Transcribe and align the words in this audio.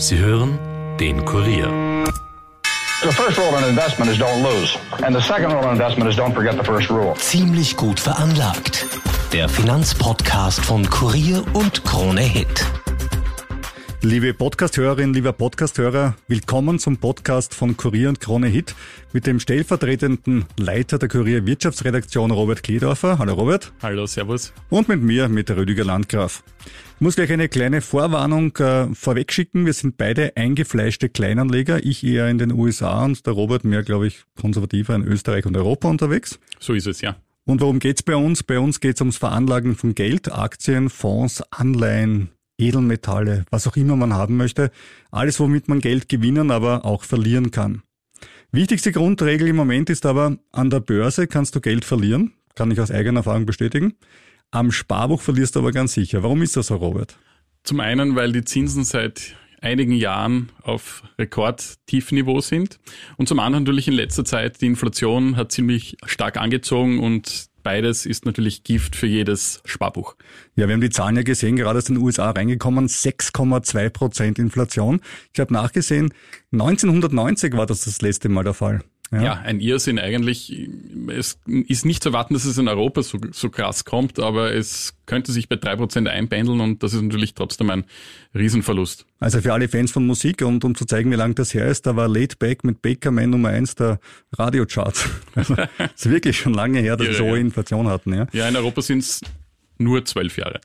Sie 0.00 0.18
hören 0.18 0.58
den 0.98 1.22
Kurier. 1.26 1.68
The 3.02 3.12
first 3.12 3.36
rule 3.36 3.54
in 3.58 3.68
investment 3.68 4.10
is 4.10 4.18
don't 4.18 4.42
lose. 4.42 4.78
And 5.04 5.14
the 5.14 5.20
second 5.20 5.52
rule 5.52 5.62
in 5.64 5.72
investment 5.72 6.08
is 6.08 6.16
don't 6.16 6.32
forget 6.32 6.56
the 6.56 6.64
first 6.64 6.88
rule. 6.88 7.14
Ziemlich 7.18 7.76
gut 7.76 8.00
veranlagt. 8.00 8.86
Der 9.34 9.46
Finanzpodcast 9.46 10.64
von 10.64 10.88
Kurier 10.88 11.44
und 11.52 11.84
Krone 11.84 12.22
Hit. 12.22 12.64
Liebe 14.02 14.32
Podcasthörerinnen, 14.32 15.12
lieber 15.12 15.34
Podcasthörer, 15.34 16.16
willkommen 16.26 16.78
zum 16.78 16.96
Podcast 16.96 17.54
von 17.54 17.76
Kurier 17.76 18.08
und 18.08 18.18
Krone 18.18 18.46
Hit 18.46 18.74
mit 19.12 19.26
dem 19.26 19.38
stellvertretenden 19.38 20.46
Leiter 20.56 20.98
der 20.98 21.10
Kurier 21.10 21.44
Wirtschaftsredaktion 21.44 22.30
Robert 22.30 22.62
Kledorfer. 22.62 23.18
Hallo 23.18 23.34
Robert. 23.34 23.74
Hallo, 23.82 24.06
Servus. 24.06 24.54
Und 24.70 24.88
mit 24.88 25.02
mir, 25.02 25.28
mit 25.28 25.50
der 25.50 25.58
Rüdiger 25.58 25.84
Landgraf. 25.84 26.42
Ich 26.94 27.00
muss 27.02 27.16
gleich 27.16 27.30
eine 27.30 27.50
kleine 27.50 27.82
Vorwarnung 27.82 28.56
äh, 28.56 28.86
vorwegschicken. 28.94 29.66
Wir 29.66 29.74
sind 29.74 29.98
beide 29.98 30.34
eingefleischte 30.34 31.10
Kleinanleger. 31.10 31.84
Ich 31.84 32.02
eher 32.02 32.28
in 32.28 32.38
den 32.38 32.52
USA 32.52 33.04
und 33.04 33.26
der 33.26 33.34
Robert 33.34 33.64
mehr, 33.64 33.82
glaube 33.82 34.06
ich, 34.06 34.24
konservativer 34.40 34.94
in 34.94 35.04
Österreich 35.04 35.44
und 35.44 35.58
Europa 35.58 35.90
unterwegs. 35.90 36.40
So 36.58 36.72
ist 36.72 36.86
es, 36.86 37.02
ja. 37.02 37.16
Und 37.44 37.60
worum 37.60 37.78
geht's 37.80 38.02
bei 38.02 38.16
uns? 38.16 38.42
Bei 38.44 38.58
uns 38.58 38.80
geht's 38.80 39.02
ums 39.02 39.18
Veranlagen 39.18 39.76
von 39.76 39.94
Geld, 39.94 40.32
Aktien, 40.32 40.88
Fonds, 40.88 41.42
Anleihen, 41.50 42.30
Edelmetalle, 42.60 43.44
was 43.50 43.66
auch 43.66 43.76
immer 43.76 43.96
man 43.96 44.14
haben 44.14 44.36
möchte. 44.36 44.70
Alles, 45.10 45.40
womit 45.40 45.68
man 45.68 45.80
Geld 45.80 46.08
gewinnen, 46.08 46.50
aber 46.50 46.84
auch 46.84 47.04
verlieren 47.04 47.50
kann. 47.50 47.82
Wichtigste 48.52 48.92
Grundregel 48.92 49.48
im 49.48 49.56
Moment 49.56 49.90
ist 49.90 50.06
aber, 50.06 50.36
an 50.52 50.70
der 50.70 50.80
Börse 50.80 51.26
kannst 51.26 51.54
du 51.54 51.60
Geld 51.60 51.84
verlieren. 51.84 52.32
Kann 52.54 52.70
ich 52.70 52.80
aus 52.80 52.90
eigener 52.90 53.20
Erfahrung 53.20 53.46
bestätigen. 53.46 53.94
Am 54.50 54.72
Sparbuch 54.72 55.20
verlierst 55.20 55.54
du 55.54 55.60
aber 55.60 55.70
ganz 55.70 55.94
sicher. 55.94 56.22
Warum 56.22 56.42
ist 56.42 56.56
das 56.56 56.66
so, 56.66 56.76
Robert? 56.76 57.16
Zum 57.62 57.78
einen, 57.80 58.16
weil 58.16 58.32
die 58.32 58.44
Zinsen 58.44 58.84
seit 58.84 59.36
einigen 59.60 59.92
Jahren 59.92 60.50
auf 60.62 61.02
Rekordtiefniveau 61.18 62.40
sind. 62.40 62.80
Und 63.16 63.28
zum 63.28 63.38
anderen 63.38 63.64
natürlich 63.64 63.88
in 63.88 63.94
letzter 63.94 64.24
Zeit, 64.24 64.60
die 64.60 64.66
Inflation 64.66 65.36
hat 65.36 65.52
ziemlich 65.52 65.96
stark 66.04 66.36
angezogen 66.36 66.98
und 66.98 67.49
Beides 67.62 68.06
ist 68.06 68.26
natürlich 68.26 68.64
Gift 68.64 68.96
für 68.96 69.06
jedes 69.06 69.60
Sparbuch. 69.64 70.16
Ja, 70.56 70.66
wir 70.66 70.74
haben 70.74 70.80
die 70.80 70.90
Zahlen 70.90 71.16
ja 71.16 71.22
gesehen, 71.22 71.56
gerade 71.56 71.78
aus 71.78 71.84
den 71.84 71.98
USA 71.98 72.30
reingekommen, 72.30 72.88
6,2 72.88 73.90
Prozent 73.90 74.38
Inflation. 74.38 75.00
Ich 75.32 75.40
habe 75.40 75.52
nachgesehen, 75.52 76.12
1990 76.52 77.54
war 77.54 77.66
das 77.66 77.82
das 77.82 78.00
letzte 78.02 78.28
Mal 78.28 78.44
der 78.44 78.54
Fall. 78.54 78.80
Ja. 79.12 79.22
ja, 79.22 79.32
ein 79.32 79.58
Irrsinn 79.58 79.98
eigentlich. 79.98 80.68
Es 81.08 81.40
ist 81.46 81.84
nicht 81.84 82.02
zu 82.02 82.10
erwarten, 82.10 82.34
dass 82.34 82.44
es 82.44 82.58
in 82.58 82.68
Europa 82.68 83.02
so, 83.02 83.18
so 83.32 83.50
krass 83.50 83.84
kommt, 83.84 84.20
aber 84.20 84.54
es 84.54 84.94
könnte 85.06 85.32
sich 85.32 85.48
bei 85.48 85.56
drei 85.56 85.74
Prozent 85.74 86.06
einpendeln 86.06 86.60
und 86.60 86.84
das 86.84 86.94
ist 86.94 87.02
natürlich 87.02 87.34
trotzdem 87.34 87.70
ein 87.70 87.84
Riesenverlust. 88.36 89.06
Also 89.18 89.40
für 89.40 89.52
alle 89.52 89.68
Fans 89.68 89.90
von 89.90 90.06
Musik 90.06 90.42
und 90.42 90.64
um 90.64 90.76
zu 90.76 90.84
zeigen, 90.84 91.10
wie 91.10 91.16
lang 91.16 91.34
das 91.34 91.52
her 91.54 91.66
ist, 91.66 91.86
da 91.86 91.96
war 91.96 92.06
Late 92.06 92.36
Back 92.36 92.62
mit 92.62 92.82
Baker 92.82 93.10
Man 93.10 93.30
Nummer 93.30 93.48
eins 93.48 93.74
der 93.74 93.98
Radiocharts. 94.38 95.08
Also 95.34 95.54
ist 95.54 96.10
wirklich 96.10 96.38
schon 96.38 96.54
lange 96.54 96.80
her, 96.80 96.96
dass 96.96 97.06
wir 97.06 97.14
so 97.14 97.24
hohe 97.24 97.38
Inflation 97.38 97.88
hatten. 97.88 98.12
Ja, 98.14 98.26
ja 98.32 98.48
in 98.48 98.56
Europa 98.56 98.82
sind 98.82 98.98
es 98.98 99.20
nur 99.80 100.04
zwölf 100.04 100.36
Jahre. 100.36 100.60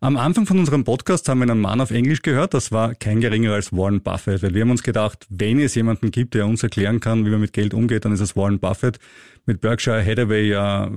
Am 0.00 0.16
Anfang 0.16 0.46
von 0.46 0.58
unserem 0.58 0.84
Podcast 0.84 1.28
haben 1.28 1.40
wir 1.40 1.50
einen 1.50 1.60
Mann 1.60 1.80
auf 1.80 1.90
Englisch 1.90 2.22
gehört. 2.22 2.54
Das 2.54 2.72
war 2.72 2.94
kein 2.94 3.20
geringer 3.20 3.52
als 3.52 3.72
Warren 3.72 4.00
Buffett. 4.00 4.42
Weil 4.42 4.54
wir 4.54 4.62
haben 4.62 4.70
uns 4.70 4.82
gedacht, 4.82 5.26
wenn 5.28 5.60
es 5.60 5.74
jemanden 5.74 6.10
gibt, 6.10 6.34
der 6.34 6.46
uns 6.46 6.62
erklären 6.62 7.00
kann, 7.00 7.26
wie 7.26 7.30
man 7.30 7.40
mit 7.40 7.52
Geld 7.52 7.74
umgeht, 7.74 8.04
dann 8.04 8.12
ist 8.12 8.20
es 8.20 8.36
Warren 8.36 8.60
Buffett. 8.60 8.98
Mit 9.46 9.60
Berkshire 9.60 10.04
Hathaway 10.04 10.48
ja 10.48 10.90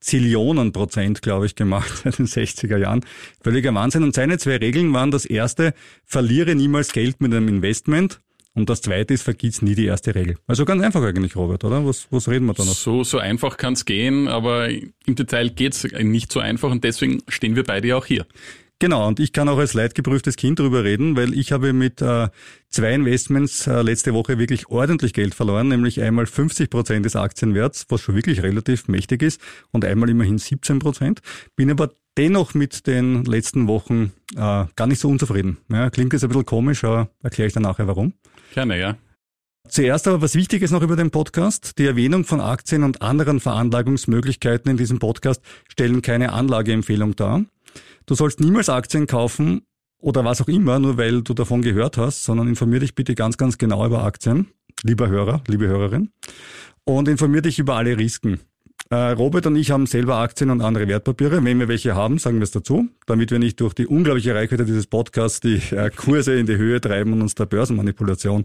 Zillionen 0.00 0.72
Prozent, 0.72 1.22
glaube 1.22 1.46
ich, 1.46 1.54
gemacht 1.54 1.90
seit 2.04 2.18
den 2.18 2.26
60er 2.26 2.76
Jahren. 2.76 3.00
Völliger 3.40 3.74
Wahnsinn. 3.74 4.02
Und 4.02 4.14
seine 4.14 4.38
zwei 4.38 4.56
Regeln 4.58 4.92
waren 4.92 5.10
das 5.10 5.24
erste, 5.24 5.72
verliere 6.04 6.54
niemals 6.54 6.92
Geld 6.92 7.20
mit 7.20 7.32
einem 7.32 7.48
Investment. 7.48 8.20
Und 8.54 8.70
das 8.70 8.82
zweite 8.82 9.14
ist, 9.14 9.22
vergiss 9.22 9.62
nie 9.62 9.74
die 9.74 9.86
erste 9.86 10.14
Regel. 10.14 10.36
Also 10.46 10.64
ganz 10.64 10.82
einfach 10.82 11.02
eigentlich, 11.02 11.34
Robert, 11.34 11.64
oder? 11.64 11.84
Was, 11.84 12.06
was 12.10 12.28
reden 12.28 12.46
wir 12.46 12.54
da 12.54 12.64
noch? 12.64 12.74
So, 12.74 13.02
so 13.02 13.18
einfach 13.18 13.56
kann 13.56 13.72
es 13.72 13.84
gehen, 13.84 14.28
aber 14.28 14.68
im 14.70 15.14
Detail 15.16 15.50
geht 15.50 15.72
es 15.72 15.84
nicht 15.84 16.30
so 16.30 16.38
einfach 16.38 16.70
und 16.70 16.84
deswegen 16.84 17.22
stehen 17.28 17.56
wir 17.56 17.64
beide 17.64 17.88
ja 17.88 17.96
auch 17.96 18.06
hier. 18.06 18.26
Genau, 18.80 19.06
und 19.06 19.20
ich 19.20 19.32
kann 19.32 19.48
auch 19.48 19.58
als 19.58 19.74
leidgeprüftes 19.74 20.36
Kind 20.36 20.58
darüber 20.58 20.84
reden, 20.84 21.16
weil 21.16 21.32
ich 21.32 21.52
habe 21.52 21.72
mit 21.72 22.02
äh, 22.02 22.28
zwei 22.68 22.92
Investments 22.92 23.66
äh, 23.66 23.82
letzte 23.82 24.14
Woche 24.14 24.38
wirklich 24.38 24.68
ordentlich 24.68 25.14
Geld 25.14 25.34
verloren, 25.34 25.68
nämlich 25.68 26.02
einmal 26.02 26.26
50 26.26 26.70
Prozent 26.70 27.06
des 27.06 27.16
Aktienwerts, 27.16 27.86
was 27.88 28.00
schon 28.00 28.16
wirklich 28.16 28.42
relativ 28.42 28.88
mächtig 28.88 29.22
ist, 29.22 29.40
und 29.70 29.84
einmal 29.84 30.10
immerhin 30.10 30.38
17 30.38 30.80
Prozent. 30.80 31.22
Bin 31.56 31.70
aber 31.70 31.92
dennoch 32.16 32.54
mit 32.54 32.86
den 32.86 33.24
letzten 33.24 33.68
Wochen 33.68 34.12
äh, 34.34 34.64
gar 34.76 34.86
nicht 34.86 35.00
so 35.00 35.08
unzufrieden. 35.08 35.58
Ja, 35.70 35.90
klingt 35.90 36.12
jetzt 36.12 36.22
ein 36.22 36.28
bisschen 36.28 36.46
komisch, 36.46 36.84
aber 36.84 37.08
erkläre 37.22 37.48
ich 37.48 37.54
dann 37.54 37.64
nachher 37.64 37.86
warum. 37.86 38.14
Gerne, 38.52 38.78
ja. 38.78 38.96
Zuerst 39.68 40.06
aber 40.06 40.20
was 40.20 40.34
Wichtiges 40.34 40.70
noch 40.70 40.82
über 40.82 40.94
den 40.94 41.10
Podcast. 41.10 41.78
Die 41.78 41.86
Erwähnung 41.86 42.24
von 42.24 42.40
Aktien 42.40 42.82
und 42.82 43.00
anderen 43.00 43.40
Veranlagungsmöglichkeiten 43.40 44.70
in 44.70 44.76
diesem 44.76 44.98
Podcast 44.98 45.40
stellen 45.68 46.02
keine 46.02 46.32
Anlageempfehlung 46.32 47.16
dar. 47.16 47.44
Du 48.06 48.14
sollst 48.14 48.40
niemals 48.40 48.68
Aktien 48.68 49.06
kaufen 49.06 49.62
oder 49.98 50.22
was 50.24 50.42
auch 50.42 50.48
immer, 50.48 50.78
nur 50.78 50.98
weil 50.98 51.22
du 51.22 51.32
davon 51.32 51.62
gehört 51.62 51.96
hast, 51.96 52.24
sondern 52.24 52.46
informier 52.46 52.80
dich 52.80 52.94
bitte 52.94 53.14
ganz, 53.14 53.38
ganz 53.38 53.56
genau 53.56 53.86
über 53.86 54.04
Aktien, 54.04 54.48
lieber 54.82 55.08
Hörer, 55.08 55.42
liebe 55.48 55.66
Hörerin, 55.66 56.10
und 56.84 57.08
informier 57.08 57.40
dich 57.40 57.58
über 57.58 57.76
alle 57.76 57.96
Risiken. 57.96 58.40
Äh, 58.94 59.10
Robert 59.10 59.44
und 59.46 59.56
ich 59.56 59.72
haben 59.72 59.86
selber 59.86 60.18
Aktien 60.18 60.50
und 60.50 60.60
andere 60.60 60.86
Wertpapiere. 60.86 61.44
Wenn 61.44 61.58
wir 61.58 61.66
welche 61.66 61.96
haben, 61.96 62.18
sagen 62.18 62.36
wir 62.36 62.44
es 62.44 62.52
dazu, 62.52 62.88
damit 63.06 63.32
wir 63.32 63.40
nicht 63.40 63.60
durch 63.60 63.74
die 63.74 63.88
unglaubliche 63.88 64.36
Reichweite 64.36 64.64
dieses 64.64 64.86
Podcasts 64.86 65.40
die 65.40 65.60
äh, 65.72 65.90
Kurse 65.90 66.38
in 66.38 66.46
die 66.46 66.56
Höhe 66.56 66.80
treiben 66.80 67.12
und 67.12 67.20
uns 67.20 67.34
der 67.34 67.46
Börsenmanipulation 67.46 68.44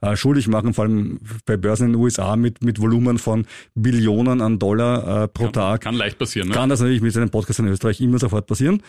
äh, 0.00 0.16
schuldig 0.16 0.48
machen, 0.48 0.72
vor 0.72 0.84
allem 0.84 1.20
bei 1.44 1.58
Börsen 1.58 1.88
in 1.88 1.92
den 1.92 2.00
USA 2.00 2.34
mit, 2.36 2.64
mit 2.64 2.80
Volumen 2.80 3.18
von 3.18 3.44
Billionen 3.74 4.40
an 4.40 4.58
Dollar 4.58 5.28
pro 5.28 5.44
kann, 5.44 5.52
Tag. 5.52 5.80
Kann 5.82 5.96
leicht 5.96 6.18
passieren. 6.18 6.48
Ne? 6.48 6.54
Kann 6.54 6.70
das 6.70 6.80
natürlich 6.80 7.02
mit 7.02 7.14
einem 7.14 7.28
Podcast 7.28 7.58
in 7.58 7.68
Österreich 7.68 8.00
immer 8.00 8.18
sofort 8.18 8.46
passieren. 8.46 8.82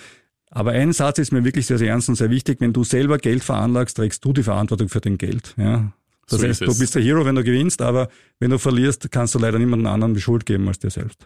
Aber 0.50 0.72
ein 0.72 0.94
Satz 0.94 1.20
ist 1.20 1.34
mir 1.34 1.44
wirklich 1.44 1.66
sehr, 1.66 1.78
sehr 1.78 1.90
ernst 1.90 2.08
und 2.08 2.16
sehr 2.16 2.30
wichtig. 2.30 2.62
Wenn 2.62 2.72
du 2.72 2.86
selber 2.86 3.18
Geld 3.18 3.44
veranlagst, 3.44 3.98
trägst 3.98 4.24
du 4.24 4.32
die 4.32 4.44
Verantwortung 4.44 4.88
für 4.88 5.02
dein 5.02 5.18
Geld. 5.18 5.56
Ja? 5.58 5.92
Das 6.32 6.42
so 6.42 6.48
heißt, 6.48 6.62
du 6.62 6.78
bist 6.78 6.96
der 6.96 7.02
Hero, 7.02 7.26
wenn 7.26 7.36
du 7.36 7.44
gewinnst, 7.44 7.82
aber 7.82 8.10
wenn 8.40 8.52
du 8.52 8.58
verlierst, 8.58 9.12
kannst 9.12 9.36
du 9.36 9.40
leider 9.40 9.60
niemanden 9.60 9.86
anderen 9.86 10.14
die 10.14 10.22
Schuld 10.22 10.46
geben 10.46 10.68
als 10.68 10.80
dir 10.80 10.90
selbst. 10.90 11.26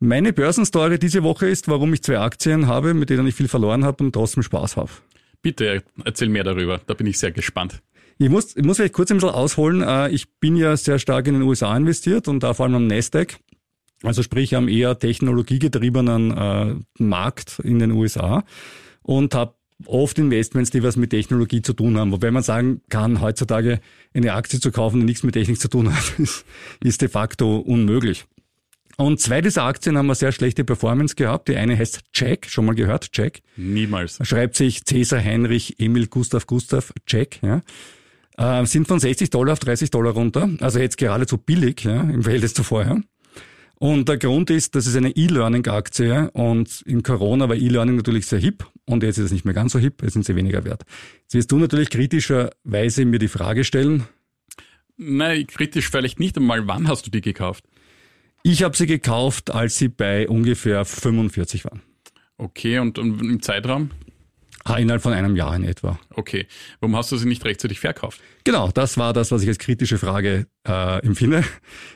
Meine 0.00 0.32
Börsenstory 0.32 0.98
diese 0.98 1.22
Woche 1.22 1.46
ist, 1.48 1.68
warum 1.68 1.92
ich 1.92 2.02
zwei 2.02 2.18
Aktien 2.18 2.66
habe, 2.66 2.94
mit 2.94 3.10
denen 3.10 3.26
ich 3.26 3.34
viel 3.34 3.48
verloren 3.48 3.84
habe 3.84 4.02
und 4.04 4.12
trotzdem 4.12 4.42
Spaß 4.42 4.76
habe. 4.76 4.90
Bitte 5.42 5.82
erzähl 6.04 6.28
mehr 6.28 6.44
darüber, 6.44 6.80
da 6.86 6.94
bin 6.94 7.06
ich 7.06 7.18
sehr 7.18 7.32
gespannt. 7.32 7.82
Ich 8.18 8.28
muss, 8.28 8.56
ich 8.56 8.64
muss 8.64 8.76
vielleicht 8.76 8.94
kurz 8.94 9.10
ein 9.10 9.16
bisschen 9.16 9.30
ausholen. 9.30 9.82
Äh, 9.82 10.10
ich 10.10 10.30
bin 10.38 10.56
ja 10.56 10.76
sehr 10.76 10.98
stark 10.98 11.26
in 11.26 11.34
den 11.34 11.42
USA 11.42 11.76
investiert 11.76 12.28
und 12.28 12.42
da 12.42 12.54
vor 12.54 12.66
allem 12.66 12.76
am 12.76 12.86
Nasdaq. 12.86 13.38
Also 14.02 14.22
sprich 14.22 14.54
am 14.56 14.68
eher 14.68 14.98
technologiegetriebenen 14.98 16.36
äh, 16.36 16.74
Markt 16.98 17.60
in 17.60 17.78
den 17.78 17.92
USA 17.92 18.44
und 19.02 19.34
habe 19.34 19.54
oft 19.86 20.18
Investments, 20.18 20.70
die 20.70 20.82
was 20.82 20.96
mit 20.96 21.10
Technologie 21.10 21.62
zu 21.62 21.72
tun 21.72 21.98
haben. 21.98 22.12
Wobei 22.12 22.30
man 22.30 22.42
sagen 22.42 22.80
kann, 22.88 23.20
heutzutage 23.20 23.80
eine 24.14 24.32
Aktie 24.34 24.60
zu 24.60 24.70
kaufen, 24.70 25.00
die 25.00 25.06
nichts 25.06 25.22
mit 25.22 25.34
Technik 25.34 25.60
zu 25.60 25.68
tun 25.68 25.94
hat, 25.94 26.14
ist, 26.80 27.02
de 27.02 27.08
facto 27.08 27.58
unmöglich. 27.58 28.24
Und 28.96 29.20
zwei 29.20 29.40
dieser 29.40 29.64
Aktien 29.64 29.96
haben 29.96 30.06
eine 30.06 30.14
sehr 30.14 30.32
schlechte 30.32 30.64
Performance 30.64 31.14
gehabt. 31.14 31.48
Die 31.48 31.56
eine 31.56 31.76
heißt 31.76 32.00
Jack, 32.14 32.46
schon 32.46 32.66
mal 32.66 32.74
gehört, 32.74 33.08
Jack. 33.14 33.40
Niemals. 33.56 34.18
Schreibt 34.22 34.56
sich 34.56 34.84
Cäsar 34.84 35.22
Heinrich 35.22 35.80
Emil 35.80 36.06
Gustav 36.08 36.46
Gustav 36.46 36.92
Jack, 37.08 37.42
ja. 37.42 37.62
Äh, 38.36 38.64
sind 38.66 38.88
von 38.88 38.98
60 38.98 39.30
Dollar 39.30 39.54
auf 39.54 39.58
30 39.60 39.90
Dollar 39.90 40.12
runter. 40.12 40.48
Also 40.60 40.78
jetzt 40.78 40.98
geradezu 40.98 41.38
billig, 41.38 41.84
ja, 41.84 42.02
im 42.02 42.22
Verhältnis 42.22 42.54
zu 42.54 42.62
vorher. 42.62 43.00
Und 43.82 44.08
der 44.08 44.16
Grund 44.16 44.48
ist, 44.48 44.76
das 44.76 44.86
ist 44.86 44.94
eine 44.94 45.10
E-Learning-Aktie 45.10 46.30
und 46.34 46.82
in 46.82 47.02
Corona 47.02 47.48
war 47.48 47.56
E-Learning 47.56 47.96
natürlich 47.96 48.26
sehr 48.26 48.38
hip 48.38 48.64
und 48.84 49.02
jetzt 49.02 49.18
ist 49.18 49.24
es 49.24 49.32
nicht 49.32 49.44
mehr 49.44 49.54
ganz 49.54 49.72
so 49.72 49.80
hip, 49.80 50.02
jetzt 50.02 50.12
sind 50.12 50.24
sie 50.24 50.36
weniger 50.36 50.64
wert. 50.64 50.84
Jetzt 51.22 51.34
wirst 51.34 51.50
du 51.50 51.58
natürlich 51.58 51.90
kritischerweise 51.90 53.04
mir 53.04 53.18
die 53.18 53.26
Frage 53.26 53.64
stellen. 53.64 54.04
Nein, 54.96 55.48
kritisch 55.48 55.90
vielleicht 55.90 56.20
nicht 56.20 56.36
einmal. 56.36 56.68
Wann 56.68 56.86
hast 56.86 57.08
du 57.08 57.10
die 57.10 57.22
gekauft? 57.22 57.64
Ich 58.44 58.62
habe 58.62 58.76
sie 58.76 58.86
gekauft, 58.86 59.50
als 59.50 59.78
sie 59.78 59.88
bei 59.88 60.28
ungefähr 60.28 60.84
45 60.84 61.64
waren. 61.64 61.82
Okay, 62.38 62.78
und, 62.78 63.00
und 63.00 63.20
im 63.20 63.42
Zeitraum? 63.42 63.90
Ah, 64.64 64.76
innerhalb 64.76 65.02
von 65.02 65.12
einem 65.12 65.34
Jahr 65.34 65.56
in 65.56 65.64
etwa. 65.64 65.98
Okay. 66.10 66.46
Warum 66.80 66.96
hast 66.96 67.10
du 67.10 67.16
sie 67.16 67.26
nicht 67.26 67.44
rechtzeitig 67.44 67.80
verkauft? 67.80 68.20
Genau, 68.44 68.70
das 68.72 68.96
war 68.96 69.12
das, 69.12 69.32
was 69.32 69.42
ich 69.42 69.48
als 69.48 69.58
kritische 69.58 69.98
Frage 69.98 70.46
äh, 70.66 71.04
empfinde, 71.04 71.44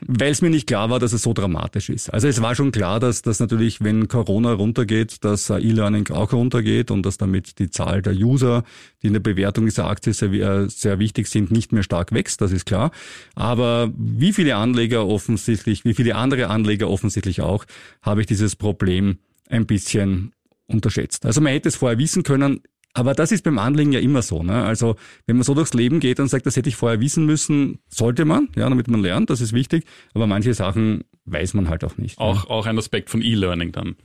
weil 0.06 0.32
es 0.32 0.42
mir 0.42 0.50
nicht 0.50 0.66
klar 0.66 0.90
war, 0.90 0.98
dass 0.98 1.12
es 1.12 1.22
so 1.22 1.32
dramatisch 1.32 1.88
ist. 1.88 2.12
Also 2.12 2.26
es 2.26 2.42
war 2.42 2.54
schon 2.56 2.72
klar, 2.72 2.98
dass, 2.98 3.22
dass 3.22 3.38
natürlich, 3.38 3.82
wenn 3.84 4.08
Corona 4.08 4.52
runtergeht, 4.52 5.24
dass 5.24 5.50
äh, 5.50 5.58
E-Learning 5.58 6.10
auch 6.10 6.32
runtergeht 6.32 6.90
und 6.90 7.04
dass 7.06 7.18
damit 7.18 7.58
die 7.60 7.70
Zahl 7.70 8.02
der 8.02 8.14
User, 8.14 8.64
die 9.02 9.08
in 9.08 9.12
der 9.12 9.20
Bewertung 9.20 9.64
dieser 9.66 9.86
Aktie 9.86 10.12
sehr, 10.12 10.32
äh, 10.32 10.68
sehr 10.68 10.98
wichtig 10.98 11.28
sind, 11.28 11.52
nicht 11.52 11.72
mehr 11.72 11.84
stark 11.84 12.12
wächst, 12.12 12.40
das 12.40 12.50
ist 12.50 12.66
klar. 12.66 12.90
Aber 13.36 13.92
wie 13.96 14.32
viele 14.32 14.56
Anleger 14.56 15.06
offensichtlich, 15.06 15.84
wie 15.84 15.94
viele 15.94 16.16
andere 16.16 16.48
Anleger 16.48 16.90
offensichtlich 16.90 17.40
auch, 17.40 17.64
habe 18.02 18.20
ich 18.20 18.26
dieses 18.26 18.56
Problem 18.56 19.18
ein 19.48 19.66
bisschen 19.66 20.32
unterschätzt. 20.66 21.26
Also 21.26 21.40
man 21.40 21.52
hätte 21.52 21.68
es 21.68 21.76
vorher 21.76 21.98
wissen 21.98 22.22
können, 22.22 22.60
Aber 22.92 23.12
das 23.12 23.30
ist 23.30 23.44
beim 23.44 23.58
Anlegen 23.58 23.92
ja 23.92 24.00
immer 24.00 24.22
so. 24.22 24.42
Ne? 24.42 24.64
Also 24.64 24.96
wenn 25.26 25.36
man 25.36 25.42
so 25.44 25.52
durchs 25.52 25.74
Leben 25.74 26.00
geht 26.00 26.18
und 26.18 26.28
sagt, 26.28 26.46
das 26.46 26.56
hätte 26.56 26.70
ich 26.70 26.76
vorher 26.76 26.98
wissen 27.00 27.26
müssen, 27.26 27.78
sollte 27.88 28.24
man, 28.24 28.48
ja, 28.56 28.68
damit 28.68 28.88
man 28.88 29.02
lernt, 29.02 29.28
das 29.28 29.42
ist 29.42 29.52
wichtig. 29.52 29.84
Aber 30.14 30.26
manche 30.26 30.54
Sachen 30.54 31.04
weiß 31.26 31.52
man 31.54 31.68
halt 31.68 31.84
auch 31.84 31.98
nicht. 31.98 32.18
Auch, 32.18 32.44
ne? 32.44 32.50
auch 32.50 32.64
ein 32.66 32.78
Aspekt 32.78 33.10
von 33.10 33.20
E-Learning 33.20 33.72
dann. 33.72 33.96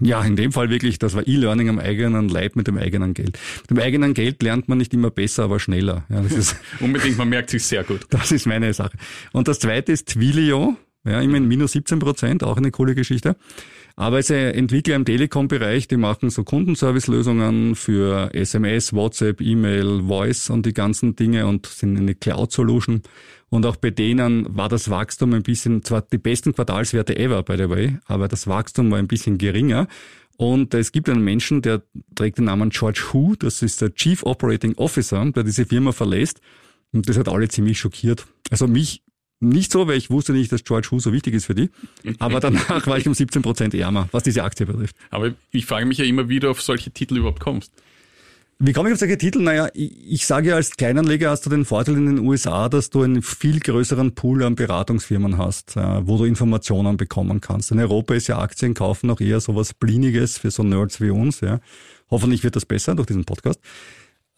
Ja, 0.00 0.22
in 0.22 0.36
dem 0.36 0.52
Fall 0.52 0.70
wirklich, 0.70 0.98
das 0.98 1.14
war 1.14 1.26
E-Learning 1.26 1.68
am 1.68 1.78
eigenen 1.78 2.28
Leib 2.28 2.56
mit 2.56 2.68
dem 2.68 2.78
eigenen 2.78 3.14
Geld. 3.14 3.36
Mit 3.62 3.70
dem 3.70 3.78
eigenen 3.80 4.14
Geld 4.14 4.42
lernt 4.42 4.68
man 4.68 4.78
nicht 4.78 4.94
immer 4.94 5.10
besser, 5.10 5.42
aber 5.44 5.58
schneller. 5.58 6.04
Ja, 6.08 6.22
das 6.22 6.32
ist 6.32 6.56
Unbedingt, 6.80 7.18
man 7.18 7.28
merkt 7.28 7.50
sich 7.50 7.64
sehr 7.64 7.84
gut. 7.84 8.06
Das 8.10 8.32
ist 8.32 8.46
meine 8.46 8.72
Sache. 8.72 8.96
Und 9.32 9.48
das 9.48 9.58
zweite 9.58 9.92
ist 9.92 10.06
Twilio. 10.08 10.76
Ja, 11.04 11.20
immerhin 11.20 11.48
minus 11.48 11.72
17 11.72 11.98
Prozent, 12.00 12.44
auch 12.44 12.56
eine 12.56 12.70
coole 12.70 12.94
Geschichte. 12.94 13.36
Aber 13.98 14.20
es 14.20 14.30
Entwickler 14.30 14.94
im 14.94 15.04
Telekom-Bereich, 15.04 15.88
die 15.88 15.96
machen 15.96 16.30
so 16.30 16.44
Kundenservice-Lösungen 16.44 17.74
für 17.74 18.32
SMS, 18.32 18.92
WhatsApp, 18.92 19.40
E-Mail, 19.40 20.04
Voice 20.06 20.50
und 20.50 20.64
die 20.66 20.72
ganzen 20.72 21.16
Dinge 21.16 21.48
und 21.48 21.66
sind 21.66 21.98
eine 21.98 22.14
Cloud-Solution. 22.14 23.02
Und 23.48 23.66
auch 23.66 23.74
bei 23.74 23.90
denen 23.90 24.56
war 24.56 24.68
das 24.68 24.88
Wachstum 24.88 25.32
ein 25.32 25.42
bisschen, 25.42 25.82
zwar 25.82 26.02
die 26.02 26.18
besten 26.18 26.54
Quartalswerte 26.54 27.18
ever, 27.18 27.42
by 27.42 27.56
the 27.56 27.68
way, 27.68 27.98
aber 28.06 28.28
das 28.28 28.46
Wachstum 28.46 28.88
war 28.92 29.00
ein 29.00 29.08
bisschen 29.08 29.36
geringer. 29.36 29.88
Und 30.36 30.74
es 30.74 30.92
gibt 30.92 31.08
einen 31.08 31.24
Menschen, 31.24 31.60
der 31.60 31.82
trägt 32.14 32.38
den 32.38 32.44
Namen 32.44 32.70
George 32.70 33.02
Hu, 33.12 33.34
das 33.34 33.62
ist 33.62 33.80
der 33.80 33.92
Chief 33.94 34.22
Operating 34.22 34.76
Officer, 34.76 35.28
der 35.32 35.42
diese 35.42 35.66
Firma 35.66 35.90
verlässt. 35.90 36.40
Und 36.92 37.08
das 37.08 37.18
hat 37.18 37.28
alle 37.28 37.48
ziemlich 37.48 37.80
schockiert. 37.80 38.28
Also 38.48 38.68
mich 38.68 39.02
nicht 39.40 39.72
so, 39.72 39.86
weil 39.86 39.96
ich 39.96 40.10
wusste 40.10 40.32
nicht, 40.32 40.50
dass 40.50 40.64
George 40.64 40.88
Hu 40.90 40.98
so 40.98 41.12
wichtig 41.12 41.34
ist 41.34 41.46
für 41.46 41.54
die. 41.54 41.70
Aber 42.18 42.40
danach 42.40 42.86
war 42.86 42.98
ich 42.98 43.06
um 43.06 43.14
17 43.14 43.42
Prozent 43.42 43.74
ärmer, 43.74 44.08
was 44.12 44.22
diese 44.24 44.42
Aktie 44.42 44.66
betrifft. 44.66 44.96
Aber 45.10 45.32
ich 45.50 45.66
frage 45.66 45.86
mich 45.86 45.98
ja 45.98 46.04
immer 46.04 46.28
wieder, 46.28 46.50
auf 46.50 46.60
solche 46.62 46.90
Titel 46.90 47.18
überhaupt 47.18 47.40
kommst. 47.40 47.72
Wie 48.60 48.72
komme 48.72 48.88
ich 48.88 48.94
auf 48.94 48.98
solche 48.98 49.18
Titel? 49.18 49.40
Naja, 49.40 49.68
ich, 49.72 49.92
ich 50.12 50.26
sage 50.26 50.48
ja, 50.48 50.56
als 50.56 50.72
Kleinanleger 50.76 51.30
hast 51.30 51.46
du 51.46 51.50
den 51.50 51.64
Vorteil 51.64 51.94
in 51.94 52.06
den 52.06 52.18
USA, 52.18 52.68
dass 52.68 52.90
du 52.90 53.02
einen 53.02 53.22
viel 53.22 53.60
größeren 53.60 54.16
Pool 54.16 54.42
an 54.42 54.56
Beratungsfirmen 54.56 55.38
hast, 55.38 55.76
äh, 55.76 56.06
wo 56.06 56.18
du 56.18 56.24
Informationen 56.24 56.96
bekommen 56.96 57.40
kannst. 57.40 57.70
In 57.70 57.78
Europa 57.78 58.14
ist 58.14 58.26
ja 58.26 58.38
Aktien 58.38 58.74
kaufen 58.74 59.06
noch 59.06 59.20
eher 59.20 59.38
sowas 59.38 59.74
Bliniges 59.74 60.38
für 60.38 60.50
so 60.50 60.64
Nerds 60.64 61.00
wie 61.00 61.10
uns. 61.10 61.40
Ja. 61.40 61.60
Hoffentlich 62.10 62.42
wird 62.42 62.56
das 62.56 62.66
besser 62.66 62.96
durch 62.96 63.06
diesen 63.06 63.24
Podcast. 63.24 63.60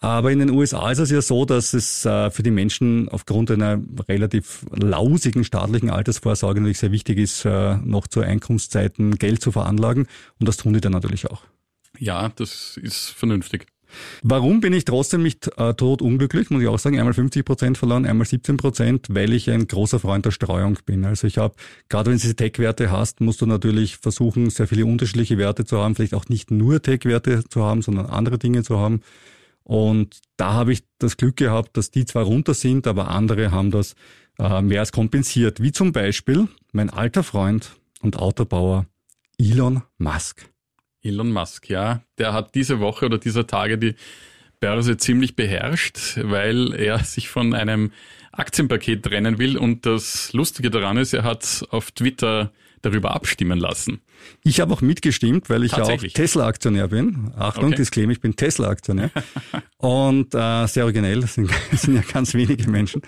Aber 0.00 0.32
in 0.32 0.38
den 0.38 0.50
USA 0.50 0.90
ist 0.90 0.98
es 0.98 1.10
ja 1.10 1.20
so, 1.20 1.44
dass 1.44 1.74
es 1.74 2.06
äh, 2.06 2.30
für 2.30 2.42
die 2.42 2.50
Menschen 2.50 3.10
aufgrund 3.10 3.50
einer 3.50 3.78
relativ 4.08 4.64
lausigen 4.70 5.44
staatlichen 5.44 5.90
Altersvorsorge 5.90 6.60
natürlich 6.60 6.78
sehr 6.78 6.90
wichtig 6.90 7.18
ist, 7.18 7.44
äh, 7.44 7.76
noch 7.76 8.06
zu 8.06 8.20
Einkommenszeiten 8.20 9.16
Geld 9.16 9.42
zu 9.42 9.52
veranlagen. 9.52 10.06
Und 10.38 10.48
das 10.48 10.56
tun 10.56 10.72
die 10.72 10.80
dann 10.80 10.92
natürlich 10.92 11.30
auch. 11.30 11.42
Ja, 11.98 12.30
das 12.30 12.78
ist 12.78 13.10
vernünftig. 13.10 13.66
Warum 14.22 14.60
bin 14.60 14.72
ich 14.72 14.84
trotzdem 14.84 15.22
nicht 15.22 15.50
äh, 15.58 15.74
tot 15.74 16.00
unglücklich, 16.00 16.48
muss 16.48 16.62
ich 16.62 16.68
auch 16.68 16.78
sagen. 16.78 16.98
Einmal 16.98 17.12
50 17.12 17.44
Prozent 17.44 17.76
verloren, 17.76 18.06
einmal 18.06 18.26
17 18.26 18.56
Prozent, 18.56 19.06
weil 19.10 19.32
ich 19.32 19.50
ein 19.50 19.66
großer 19.66 19.98
Freund 19.98 20.24
der 20.24 20.30
Streuung 20.30 20.78
bin. 20.86 21.04
Also 21.04 21.26
ich 21.26 21.38
habe, 21.38 21.54
gerade 21.88 22.10
wenn 22.10 22.16
du 22.16 22.22
diese 22.22 22.36
Tech-Werte 22.36 22.90
hast, 22.90 23.20
musst 23.20 23.40
du 23.40 23.46
natürlich 23.46 23.96
versuchen, 23.96 24.48
sehr 24.48 24.68
viele 24.68 24.86
unterschiedliche 24.86 25.36
Werte 25.38 25.64
zu 25.64 25.78
haben, 25.78 25.94
vielleicht 25.94 26.14
auch 26.14 26.28
nicht 26.28 26.50
nur 26.50 26.80
Tech-Werte 26.80 27.44
zu 27.48 27.64
haben, 27.64 27.82
sondern 27.82 28.06
andere 28.06 28.38
Dinge 28.38 28.62
zu 28.62 28.78
haben. 28.78 29.02
Und 29.70 30.18
da 30.36 30.54
habe 30.54 30.72
ich 30.72 30.82
das 30.98 31.16
Glück 31.16 31.36
gehabt, 31.36 31.76
dass 31.76 31.92
die 31.92 32.04
zwar 32.04 32.24
runter 32.24 32.54
sind, 32.54 32.88
aber 32.88 33.06
andere 33.06 33.52
haben 33.52 33.70
das 33.70 33.94
äh, 34.36 34.62
mehr 34.62 34.80
als 34.80 34.90
kompensiert. 34.90 35.62
Wie 35.62 35.70
zum 35.70 35.92
Beispiel 35.92 36.48
mein 36.72 36.90
alter 36.90 37.22
Freund 37.22 37.76
und 38.00 38.18
Autobauer 38.18 38.86
Elon 39.38 39.84
Musk. 39.96 40.50
Elon 41.02 41.30
Musk, 41.30 41.70
ja. 41.70 42.02
Der 42.18 42.32
hat 42.32 42.56
diese 42.56 42.80
Woche 42.80 43.06
oder 43.06 43.18
dieser 43.18 43.46
Tage 43.46 43.78
die 43.78 43.94
Börse 44.58 44.96
ziemlich 44.96 45.36
beherrscht, 45.36 46.18
weil 46.20 46.74
er 46.74 46.98
sich 47.04 47.28
von 47.28 47.54
einem 47.54 47.92
Aktienpaket 48.32 49.04
trennen 49.04 49.38
will. 49.38 49.56
Und 49.56 49.86
das 49.86 50.32
Lustige 50.32 50.70
daran 50.70 50.96
ist, 50.96 51.12
er 51.12 51.22
hat 51.22 51.64
auf 51.70 51.92
Twitter 51.92 52.50
darüber 52.82 53.14
abstimmen 53.14 53.58
lassen. 53.58 54.00
Ich 54.44 54.60
habe 54.60 54.72
auch 54.72 54.80
mitgestimmt, 54.80 55.50
weil 55.50 55.64
ich 55.64 55.72
ja 55.72 55.82
auch 55.82 56.02
Tesla-Aktionär 56.02 56.88
bin. 56.88 57.30
Achtung, 57.36 57.66
okay. 57.66 57.76
Disclaimer, 57.76 58.12
ich 58.12 58.20
bin 58.20 58.36
Tesla-Aktionär. 58.36 59.10
und 59.78 60.34
äh, 60.34 60.66
sehr 60.66 60.84
originell, 60.84 61.20
das 61.20 61.34
sind, 61.34 61.50
sind 61.72 61.94
ja 61.94 62.02
ganz 62.12 62.34
wenige 62.34 62.70
Menschen. 62.70 63.02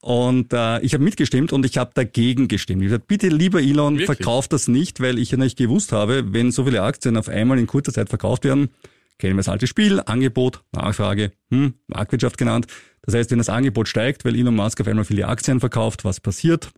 Und 0.00 0.52
äh, 0.52 0.80
ich 0.80 0.94
habe 0.94 1.04
mitgestimmt 1.04 1.52
und 1.52 1.66
ich 1.66 1.76
habe 1.76 1.90
dagegen 1.94 2.48
gestimmt. 2.48 2.82
Ich 2.82 2.88
habe 2.88 3.00
gesagt, 3.00 3.08
bitte 3.08 3.28
lieber 3.28 3.60
Elon, 3.60 3.98
Wirklich? 3.98 4.06
verkauf 4.06 4.48
das 4.48 4.68
nicht, 4.68 5.00
weil 5.00 5.18
ich 5.18 5.30
ja 5.30 5.36
nicht 5.36 5.58
gewusst 5.58 5.92
habe, 5.92 6.32
wenn 6.32 6.50
so 6.50 6.64
viele 6.64 6.82
Aktien 6.82 7.16
auf 7.16 7.28
einmal 7.28 7.58
in 7.58 7.66
kurzer 7.66 7.92
Zeit 7.92 8.08
verkauft 8.08 8.44
werden, 8.44 8.70
kennen 9.18 9.34
wir 9.34 9.40
das 9.40 9.48
alte 9.48 9.66
Spiel, 9.66 10.00
Angebot, 10.00 10.62
Nachfrage, 10.72 11.32
hm, 11.50 11.74
Marktwirtschaft 11.88 12.38
genannt. 12.38 12.66
Das 13.02 13.14
heißt, 13.14 13.30
wenn 13.30 13.38
das 13.38 13.48
Angebot 13.48 13.88
steigt, 13.88 14.24
weil 14.24 14.34
Elon 14.34 14.56
Musk 14.56 14.80
auf 14.80 14.86
einmal 14.86 15.04
viele 15.04 15.28
Aktien 15.28 15.60
verkauft, 15.60 16.04
was 16.04 16.20
passiert? 16.20 16.70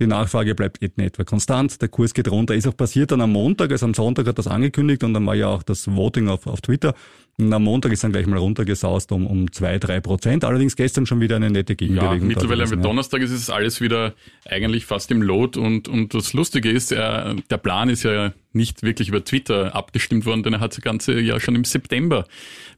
Die 0.00 0.08
Nachfrage 0.08 0.56
bleibt 0.56 0.78
in 0.78 0.98
etwa 0.98 1.22
konstant, 1.22 1.80
der 1.80 1.88
Kurs 1.88 2.14
geht 2.14 2.28
runter. 2.28 2.54
Ist 2.54 2.66
auch 2.66 2.76
passiert 2.76 3.12
dann 3.12 3.20
am 3.20 3.30
Montag, 3.30 3.70
also 3.70 3.86
am 3.86 3.94
Sonntag 3.94 4.26
hat 4.26 4.38
das 4.38 4.48
angekündigt 4.48 5.04
und 5.04 5.14
dann 5.14 5.24
war 5.24 5.36
ja 5.36 5.48
auch 5.48 5.62
das 5.62 5.86
Voting 5.86 6.28
auf, 6.28 6.48
auf 6.48 6.60
Twitter. 6.60 6.94
Am 7.36 7.64
Montag 7.64 7.90
ist 7.90 8.04
dann 8.04 8.12
gleich 8.12 8.26
mal 8.26 8.38
runtergesaust 8.38 9.10
um, 9.10 9.26
um 9.26 9.50
zwei, 9.50 9.78
drei 9.78 10.00
Prozent. 10.00 10.44
Allerdings 10.44 10.76
gestern 10.76 11.04
schon 11.04 11.20
wieder 11.20 11.34
eine 11.34 11.50
nette 11.50 11.74
Gegenbewegung. 11.74 12.20
Ja, 12.20 12.24
mittlerweile 12.24 12.62
am 12.62 12.80
Donnerstag 12.80 13.22
ist 13.22 13.32
es 13.32 13.50
alles 13.50 13.80
wieder 13.80 14.14
eigentlich 14.44 14.86
fast 14.86 15.10
im 15.10 15.20
Lot 15.20 15.56
und, 15.56 15.88
und 15.88 16.14
das 16.14 16.32
Lustige 16.32 16.70
ist, 16.70 16.92
er, 16.92 17.34
der 17.50 17.58
Plan 17.58 17.88
ist 17.88 18.04
ja 18.04 18.32
nicht 18.52 18.84
wirklich 18.84 19.08
über 19.08 19.24
Twitter 19.24 19.74
abgestimmt 19.74 20.26
worden, 20.26 20.44
denn 20.44 20.52
er 20.52 20.60
hat 20.60 20.76
das 20.76 20.80
Ganze 20.80 21.18
ja 21.18 21.40
schon 21.40 21.56
im 21.56 21.64
September 21.64 22.24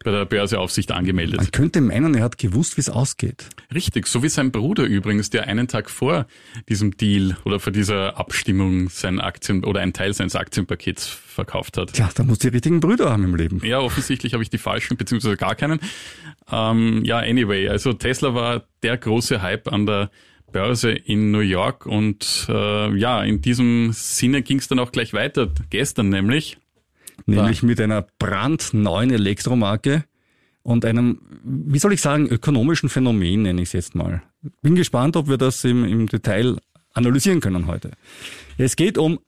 bei 0.03 0.11
der 0.11 0.25
Börseaufsicht 0.25 0.91
angemeldet. 0.91 1.37
Man 1.37 1.51
könnte 1.51 1.83
meinen, 1.83 2.15
er 2.15 2.25
hat 2.25 2.39
gewusst, 2.39 2.79
wie 2.79 2.81
es 2.81 2.89
ausgeht. 2.89 3.51
Richtig, 3.75 4.07
so 4.07 4.23
wie 4.23 4.31
sein 4.31 4.53
Bruder 4.53 4.85
übrigens, 4.85 5.29
der 5.29 5.49
einen 5.49 5.69
Tag 5.69 5.91
vor 5.91 6.27
diesem 6.71 6.97
Deal 6.97 7.37
oder 7.45 7.61
vor 7.61 7.75
dieser 7.75 8.19
Abstimmung 8.19 8.89
sein 8.89 9.21
Aktien 9.21 9.65
oder 9.65 9.81
einen 9.81 9.93
Teil 9.93 10.15
seines 10.15 10.35
Aktienpakets 10.35 11.21
verkauft 11.37 11.77
hat. 11.77 11.93
Tja, 11.93 12.11
da 12.15 12.25
muss 12.25 12.41
die 12.41 12.49
richtigen 12.49 12.81
Brüder 12.81 13.11
haben 13.11 13.23
im 13.23 13.37
Leben. 13.37 13.61
Ja, 13.65 13.79
offensichtlich 13.79 14.33
habe 14.33 14.43
ich 14.43 14.51
die 14.51 14.59
falschen, 14.59 14.97
beziehungsweise 14.97 15.37
gar 15.37 15.55
keinen. 15.55 15.79
Ähm, 16.51 17.05
ja, 17.05 17.19
anyway, 17.19 17.69
also 17.69 17.93
Tesla 17.93 18.35
war 18.35 18.65
der 18.83 18.97
große 18.97 19.41
Hype 19.41 19.73
an 19.73 19.87
der 19.87 20.11
Börse 20.51 20.91
in 20.91 21.31
New 21.31 21.41
York 21.41 21.87
und 21.87 22.47
äh, 22.49 22.97
ja, 22.97 23.23
in 23.23 23.41
diesem 23.41 23.93
Sinne 23.93 24.43
ging 24.43 24.59
es 24.59 24.69
dann 24.69 24.79
auch 24.79 24.91
gleich 24.91 25.13
weiter, 25.13 25.49
gestern 25.71 26.09
nämlich. 26.09 26.59
Nämlich 27.25 27.63
mit 27.63 27.81
einer 27.81 28.07
brandneuen 28.19 29.11
Elektromarke 29.11 30.05
und 30.63 30.85
einem, 30.85 31.21
wie 31.43 31.79
soll 31.79 31.93
ich 31.93 32.01
sagen, 32.01 32.27
ökonomischen 32.27 32.89
Phänomen 32.89 33.43
nenne 33.43 33.63
ich 33.63 33.69
es 33.69 33.73
jetzt 33.73 33.95
mal. 33.95 34.23
Bin 34.63 34.75
gespannt, 34.75 35.17
ob 35.17 35.29
wir 35.29 35.39
das 35.39 35.65
im, 35.65 35.85
im 35.85 36.07
Detail 36.07 36.59
analysieren 36.93 37.41
können 37.41 37.67
heute. 37.67 37.93
Es 38.59 38.77
geht 38.77 38.99
um 38.99 39.19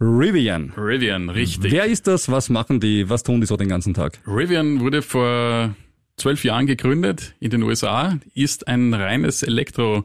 Rivian. 0.00 0.72
Rivian, 0.76 1.28
richtig. 1.28 1.72
Wer 1.72 1.84
ist 1.84 2.06
das? 2.06 2.30
Was 2.30 2.48
machen 2.48 2.80
die? 2.80 3.10
Was 3.10 3.22
tun 3.22 3.40
die 3.40 3.46
so 3.46 3.56
den 3.56 3.68
ganzen 3.68 3.92
Tag? 3.92 4.18
Rivian 4.26 4.80
wurde 4.80 5.02
vor 5.02 5.74
zwölf 6.16 6.42
Jahren 6.44 6.66
gegründet 6.66 7.34
in 7.38 7.50
den 7.50 7.62
USA, 7.62 8.18
ist 8.34 8.66
ein 8.66 8.94
reines 8.94 9.42
Elektrobau, 9.42 10.04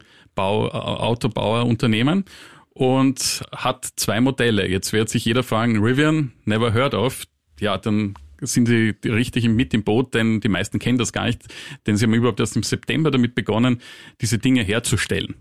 Autobauerunternehmen 0.70 2.26
und 2.74 3.44
hat 3.54 3.88
zwei 3.96 4.20
Modelle. 4.20 4.68
Jetzt 4.68 4.92
wird 4.92 5.10
sich 5.10 5.24
jeder 5.24 5.44
fragen, 5.44 5.82
Rivian, 5.82 6.34
never 6.44 6.74
heard 6.74 6.94
of. 6.94 7.26
Ja, 7.60 7.78
dann 7.78 8.16
sind 8.42 8.68
sie 8.68 8.96
richtig 9.06 9.48
mit 9.48 9.74
im 9.74 9.84
Boot, 9.84 10.14
denn 10.14 10.42
die 10.42 10.50
meisten 10.50 10.78
kennen 10.78 10.98
das 10.98 11.14
gar 11.14 11.26
nicht, 11.26 11.44
denn 11.88 11.96
sie 11.96 12.06
haben 12.06 12.14
überhaupt 12.14 12.42
erst 12.42 12.58
im 12.58 12.64
September 12.64 13.12
damit 13.12 13.34
begonnen, 13.34 13.82
diese 14.20 14.40
Dinge 14.40 14.62
herzustellen. 14.62 15.36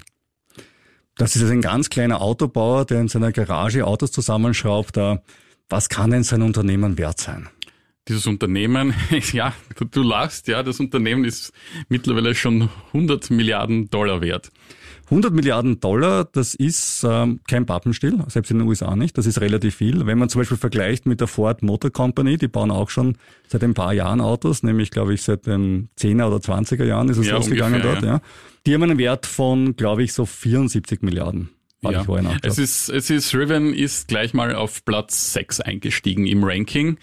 Das 1.17 1.37
ist 1.37 1.49
ein 1.49 1.61
ganz 1.61 1.91
kleiner 1.91 2.21
Autobauer, 2.21 2.85
der 2.85 3.01
in 3.01 3.09
seiner 3.09 3.31
Garage 3.31 3.87
Autos 3.87 4.11
zusammenschraubt. 4.11 4.99
Was 5.69 5.89
kann 5.89 6.11
denn 6.11 6.25
sein 6.25 6.43
Unternehmen 6.43 6.99
wert 6.99 7.21
sein? 7.21 7.49
Dieses 8.09 8.27
Unternehmen, 8.27 8.95
ja, 9.33 9.55
du 9.91 10.03
lachst, 10.03 10.49
ja, 10.49 10.63
das 10.63 10.81
Unternehmen 10.81 11.25
ist 11.25 11.53
mittlerweile 11.89 12.35
schon 12.35 12.69
100 12.89 13.31
Milliarden 13.31 13.89
Dollar 13.89 14.21
wert. 14.21 14.51
100 15.07 15.33
Milliarden 15.35 15.81
Dollar, 15.81 16.25
das 16.25 16.55
ist 16.55 17.05
ähm, 17.09 17.41
kein 17.47 17.67
Pappenstiel, 17.67 18.19
selbst 18.29 18.51
in 18.51 18.59
den 18.59 18.69
USA 18.69 18.97
nicht. 18.97 19.19
Das 19.19 19.27
ist 19.27 19.41
relativ 19.41 19.77
viel. 19.77 20.07
Wenn 20.07 20.19
man 20.19 20.29
zum 20.29 20.41
Beispiel 20.41 20.57
vergleicht 20.57 21.07
mit 21.07 21.21
der 21.21 21.29
Ford 21.29 21.63
Motor 21.63 21.91
Company, 21.91 22.39
die 22.39 22.49
bauen 22.49 22.71
auch 22.71 22.91
schon 22.91 23.17
seit 23.49 23.63
ein 23.63 23.75
paar 23.75 23.93
Jahren 23.93 24.21
Autos, 24.21 24.63
nämlich 24.63 24.91
glaube 24.91 25.15
ich 25.15 25.23
seit 25.23 25.47
den 25.47 25.89
10er 25.99 26.27
oder 26.27 26.37
20er 26.37 26.85
Jahren 26.85 27.09
ist 27.09 27.19
es 27.19 27.27
ja, 27.27 27.37
losgegangen 27.37 27.83
ungefähr, 27.83 28.01
dort. 28.01 28.05
Ja. 28.05 28.15
ja. 28.15 28.21
Die 28.67 28.75
haben 28.75 28.83
einen 28.83 28.99
Wert 28.99 29.27
von, 29.27 29.77
glaube 29.77 30.03
ich, 30.03 30.13
so 30.13 30.25
74 30.25 31.03
Milliarden. 31.03 31.51
Ja. 31.83 32.05
Es 32.43 32.59
ist, 32.59 32.89
es 32.89 33.11
ist, 33.11 33.35
Riven 33.35 33.75
ist 33.75 34.09
gleich 34.09 34.33
mal 34.33 34.55
auf 34.55 34.87
Platz 34.87 35.35
6 35.35 35.61
eingestiegen 35.61 36.27
im 36.27 36.43
Ranking. 36.43 36.97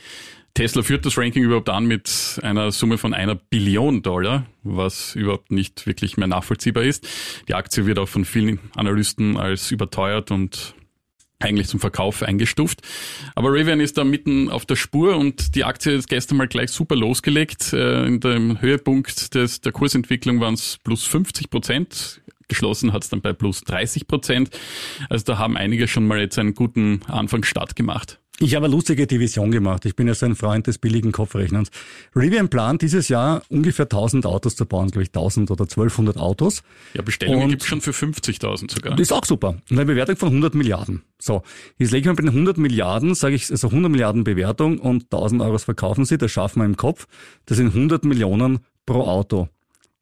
Tesla 0.54 0.84
führt 0.84 1.06
das 1.06 1.18
Ranking 1.18 1.44
überhaupt 1.44 1.70
an 1.70 1.86
mit 1.86 2.40
einer 2.44 2.72
Summe 2.72 2.98
von 2.98 3.14
einer 3.14 3.36
Billion 3.36 4.02
Dollar, 4.02 4.46
was 4.64 5.16
überhaupt 5.16 5.52
nicht 5.52 5.88
wirklich 5.88 6.18
mehr 6.18 6.28
nachvollziehbar 6.28 6.84
ist. 6.84 7.08
Die 7.48 7.54
Aktie 7.54 7.86
wird 7.86 8.00
auch 8.00 8.10
von 8.10 8.26
vielen 8.26 8.60
Analysten 8.76 9.38
als 9.38 9.72
überteuert 9.72 10.32
und 10.32 10.76
eigentlich 11.42 11.68
zum 11.68 11.80
Verkauf 11.80 12.22
eingestuft. 12.24 12.82
Aber 13.36 13.52
Rivian 13.52 13.80
ist 13.80 13.98
da 13.98 14.04
mitten 14.04 14.50
auf 14.50 14.66
der 14.66 14.76
Spur 14.76 15.18
und 15.18 15.56
die 15.56 15.64
Aktie 15.64 15.94
ist 15.94 16.08
gestern 16.08 16.38
mal 16.38 16.48
gleich 16.48 16.72
super 16.72 16.96
losgelegt. 16.96 17.74
Äh, 17.74 18.06
in 18.06 18.20
dem 18.20 18.62
Höhepunkt 18.62 19.34
des, 19.36 19.62
der 19.62 19.72
Kursentwicklung 19.72 20.40
waren 20.40 20.54
es 20.54 20.78
plus 20.84 21.06
50 21.06 21.50
Prozent. 21.50 22.22
Geschlossen 22.48 22.94
hat 22.94 23.04
es 23.04 23.10
dann 23.10 23.22
bei 23.22 23.34
plus 23.34 23.62
30 23.62 24.08
Prozent. 24.08 24.50
Also 25.10 25.26
da 25.26 25.38
haben 25.38 25.58
einige 25.58 25.88
schon 25.88 26.06
mal 26.06 26.20
jetzt 26.20 26.38
einen 26.38 26.54
guten 26.54 27.02
Anfangsstart 27.08 27.76
gemacht. 27.76 28.21
Ich 28.42 28.56
habe 28.56 28.66
eine 28.66 28.74
lustige 28.74 29.06
Division 29.06 29.52
gemacht. 29.52 29.86
Ich 29.86 29.96
bin 29.96 30.08
ja 30.08 30.16
so 30.16 30.26
ein 30.26 30.36
Freund 30.36 30.66
des 30.66 30.80
billigen 30.80 31.12
Kopfrechnens. 31.12 31.70
Rivian 32.16 32.50
plant 32.50 32.82
dieses 32.82 33.08
Jahr 33.08 33.44
ungefähr 33.50 33.86
1000 33.86 34.26
Autos 34.26 34.56
zu 34.56 34.66
bauen, 34.66 34.90
glaube 34.90 35.04
ich 35.04 35.10
1000 35.10 35.52
oder 35.52 35.66
1200 35.66 36.18
Autos. 36.18 36.64
Ja, 36.96 37.04
Bestellungen 37.04 37.50
gibt 37.50 37.62
es 37.62 37.68
schon 37.68 37.82
für 37.82 37.92
50.000 37.92 38.74
sogar. 38.74 38.96
Das 38.96 39.02
ist 39.02 39.12
auch 39.12 39.26
super. 39.26 39.50
Und 39.70 39.78
eine 39.78 39.86
Bewertung 39.86 40.16
von 40.16 40.30
100 40.30 40.56
Milliarden. 40.56 41.04
So, 41.20 41.44
jetzt 41.78 41.92
lege 41.92 42.02
ich 42.02 42.06
mal 42.08 42.16
bei 42.16 42.24
den 42.24 42.30
100 42.30 42.58
Milliarden, 42.58 43.14
sage 43.14 43.36
ich, 43.36 43.52
also 43.52 43.68
100 43.68 43.92
Milliarden 43.92 44.24
Bewertung 44.24 44.80
und 44.80 45.04
1000 45.04 45.40
Euro 45.44 45.60
verkaufen 45.60 46.06
Sie, 46.06 46.18
das 46.18 46.32
schaffen 46.32 46.62
wir 46.62 46.66
im 46.66 46.78
Kopf. 46.78 47.06
Das 47.46 47.58
sind 47.58 47.68
100 47.68 48.06
Millionen 48.06 48.60
pro 48.88 49.04
Auto. 49.04 49.50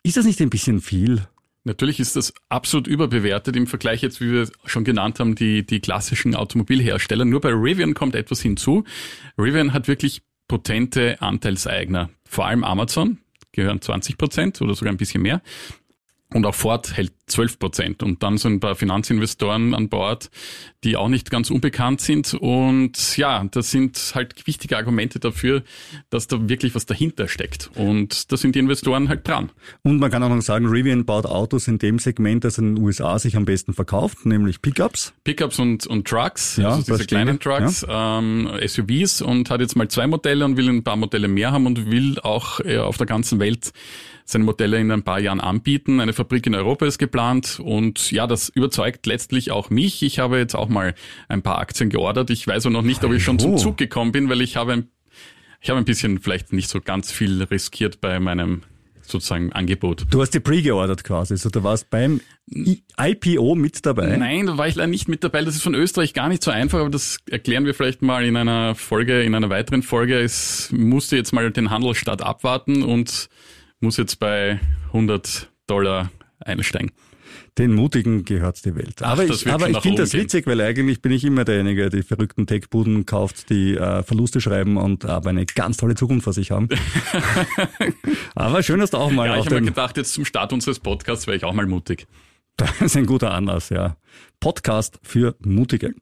Ist 0.01 0.15
das 0.15 0.23
nicht 0.25 0.39
ein 0.39 0.49
bisschen 0.49 0.79
viel? 0.79 1.27
Natürlich 1.69 1.99
ist 1.99 2.15
das 2.15 2.33
absolut 2.49 2.87
überbewertet 2.87 3.55
im 3.55 3.67
Vergleich 3.67 4.01
jetzt, 4.01 4.19
wie 4.21 4.31
wir 4.31 4.49
schon 4.65 4.83
genannt 4.83 5.19
haben, 5.19 5.35
die, 5.35 5.63
die 5.63 5.79
klassischen 5.79 6.33
Automobilhersteller. 6.33 7.25
Nur 7.25 7.41
bei 7.41 7.51
Rivian 7.51 7.93
kommt 7.93 8.15
etwas 8.15 8.41
hinzu. 8.41 8.85
Rivian 9.37 9.71
hat 9.71 9.87
wirklich 9.87 10.23
potente 10.47 11.21
Anteilseigner. 11.21 12.09
Vor 12.27 12.47
allem 12.47 12.63
Amazon 12.63 13.19
gehören 13.51 13.83
20 13.83 14.17
Prozent 14.17 14.59
oder 14.63 14.73
sogar 14.73 14.91
ein 14.91 14.97
bisschen 14.97 15.21
mehr. 15.21 15.43
Und 16.31 16.45
auch 16.45 16.53
Ford 16.53 16.95
hält 16.95 17.11
12 17.25 17.57
Prozent. 17.57 18.03
Und 18.03 18.21
dann 18.21 18.37
sind 18.37 18.53
ein 18.53 18.59
paar 18.59 18.75
Finanzinvestoren 18.75 19.73
an 19.73 19.89
Bord, 19.89 20.29
die 20.83 20.95
auch 20.95 21.07
nicht 21.07 21.31
ganz 21.31 21.49
unbekannt 21.49 22.01
sind. 22.01 22.35
Und 22.35 23.17
ja, 23.17 23.43
das 23.49 23.71
sind 23.71 24.11
halt 24.13 24.45
wichtige 24.45 24.77
Argumente 24.77 25.19
dafür, 25.19 25.63
dass 26.11 26.27
da 26.27 26.47
wirklich 26.47 26.75
was 26.75 26.85
dahinter 26.85 27.27
steckt. 27.27 27.71
Und 27.73 28.31
da 28.31 28.37
sind 28.37 28.53
die 28.53 28.59
Investoren 28.59 29.09
halt 29.09 29.27
dran. 29.27 29.51
Und 29.81 29.99
man 29.99 30.11
kann 30.11 30.21
auch 30.21 30.29
noch 30.29 30.41
sagen, 30.41 30.67
Rivian 30.67 31.05
baut 31.05 31.25
Autos 31.25 31.67
in 31.67 31.79
dem 31.79 31.97
Segment, 31.97 32.43
das 32.43 32.59
in 32.59 32.75
den 32.75 32.83
USA 32.83 33.17
sich 33.17 33.35
am 33.35 33.45
besten 33.45 33.73
verkauft, 33.73 34.27
nämlich 34.27 34.61
Pickups. 34.61 35.13
Pickups 35.23 35.57
und, 35.57 35.87
und 35.87 36.07
Trucks, 36.07 36.57
ja, 36.57 36.69
also 36.69 36.93
diese 36.93 37.05
kleinen 37.07 37.39
Trucks, 37.39 37.81
ja. 37.81 38.19
ähm, 38.19 38.49
SUVs 38.65 39.23
und 39.23 39.49
hat 39.49 39.61
jetzt 39.61 39.75
mal 39.75 39.87
zwei 39.87 40.05
Modelle 40.05 40.45
und 40.45 40.57
will 40.57 40.69
ein 40.69 40.83
paar 40.83 40.95
Modelle 40.95 41.27
mehr 41.27 41.51
haben 41.51 41.65
und 41.65 41.91
will 41.91 42.19
auch 42.19 42.59
äh, 42.59 42.77
auf 42.77 42.97
der 42.97 43.07
ganzen 43.07 43.39
Welt 43.39 43.71
seine 44.31 44.43
Modelle 44.43 44.79
in 44.79 44.91
ein 44.91 45.03
paar 45.03 45.19
Jahren 45.19 45.39
anbieten. 45.39 45.99
Eine 45.99 46.13
Fabrik 46.13 46.45
in 46.47 46.55
Europa 46.55 46.85
ist 46.85 46.97
geplant 46.97 47.59
und 47.63 48.11
ja, 48.11 48.27
das 48.27 48.49
überzeugt 48.49 49.05
letztlich 49.05 49.51
auch 49.51 49.69
mich. 49.69 50.03
Ich 50.03 50.19
habe 50.19 50.37
jetzt 50.37 50.55
auch 50.55 50.69
mal 50.69 50.95
ein 51.27 51.41
paar 51.41 51.59
Aktien 51.59 51.89
geordert. 51.89 52.29
Ich 52.29 52.45
weiß 52.45 52.65
auch 52.67 52.71
noch 52.71 52.81
nicht, 52.81 53.03
ob 53.03 53.13
ich 53.13 53.23
schon 53.23 53.39
zum 53.39 53.57
Zug 53.57 53.77
gekommen 53.77 54.11
bin, 54.11 54.29
weil 54.29 54.41
ich 54.41 54.55
habe 54.55 54.73
ein, 54.73 54.89
ich 55.61 55.69
habe 55.69 55.79
ein 55.79 55.85
bisschen 55.85 56.19
vielleicht 56.19 56.53
nicht 56.53 56.69
so 56.69 56.81
ganz 56.81 57.11
viel 57.11 57.43
riskiert 57.43 58.01
bei 58.01 58.19
meinem 58.19 58.61
sozusagen 59.09 59.51
Angebot. 59.53 60.05
Du 60.09 60.21
hast 60.21 60.31
die 60.31 60.39
pre-geordert 60.39 61.03
quasi, 61.03 61.33
also 61.33 61.49
du 61.49 61.63
warst 61.63 61.89
beim 61.89 62.21
IPO 62.47 63.55
mit 63.55 63.85
dabei? 63.85 64.15
Nein, 64.17 64.45
da 64.45 64.57
war 64.57 64.67
ich 64.67 64.75
leider 64.75 64.87
nicht 64.87 65.07
mit 65.07 65.23
dabei. 65.23 65.43
Das 65.43 65.55
ist 65.55 65.63
von 65.63 65.75
Österreich 65.75 66.13
gar 66.13 66.29
nicht 66.29 66.43
so 66.43 66.51
einfach, 66.51 66.79
aber 66.79 66.89
das 66.89 67.17
erklären 67.29 67.65
wir 67.65 67.73
vielleicht 67.73 68.01
mal 68.01 68.25
in 68.25 68.37
einer 68.37 68.75
Folge, 68.75 69.21
in 69.21 69.35
einer 69.35 69.49
weiteren 69.49 69.83
Folge. 69.83 70.19
Es 70.19 70.71
musste 70.71 71.15
jetzt 71.15 71.33
mal 71.33 71.51
den 71.51 71.69
Handelsstart 71.69 72.21
abwarten 72.21 72.83
und 72.83 73.29
muss 73.81 73.97
jetzt 73.97 74.19
bei 74.19 74.59
100 74.87 75.49
Dollar 75.67 76.11
einsteigen. 76.39 76.91
Den 77.57 77.73
Mutigen 77.73 78.23
gehört 78.23 78.63
die 78.63 78.75
Welt. 78.75 79.01
Aber 79.03 79.23
Ach, 79.23 79.29
ich, 79.29 79.47
aber 79.51 79.69
ich 79.69 79.79
finde 79.79 80.01
das 80.01 80.13
witzig, 80.13 80.47
weil 80.47 80.61
eigentlich 80.61 81.01
bin 81.01 81.11
ich 81.11 81.25
immer 81.25 81.43
derjenige, 81.43 81.89
der 81.89 82.01
die 82.01 82.03
verrückten 82.03 82.47
Tech-Buden 82.47 83.05
kauft, 83.05 83.49
die 83.49 83.75
äh, 83.75 84.03
Verluste 84.03 84.39
schreiben 84.39 84.77
und 84.77 85.05
aber 85.05 85.29
eine 85.29 85.45
ganz 85.45 85.77
tolle 85.77 85.95
Zukunft 85.95 86.23
vor 86.23 86.33
sich 86.33 86.51
haben. 86.51 86.69
aber 88.35 88.63
schön, 88.63 88.79
dass 88.79 88.91
du 88.91 88.97
auch 88.97 89.11
mal. 89.11 89.27
Ja, 89.27 89.37
ich 89.37 89.45
habe 89.45 89.55
mir 89.55 89.67
gedacht, 89.67 89.97
jetzt 89.97 90.13
zum 90.13 90.25
Start 90.25 90.53
unseres 90.53 90.79
Podcasts 90.79 91.27
wäre 91.27 91.37
ich 91.37 91.43
auch 91.43 91.53
mal 91.53 91.67
mutig. 91.67 92.07
Das 92.57 92.81
ist 92.81 92.97
ein 92.97 93.05
guter 93.05 93.31
Anlass, 93.31 93.69
ja. 93.69 93.95
Podcast 94.41 94.99
für 95.01 95.37
Mutige. 95.39 95.93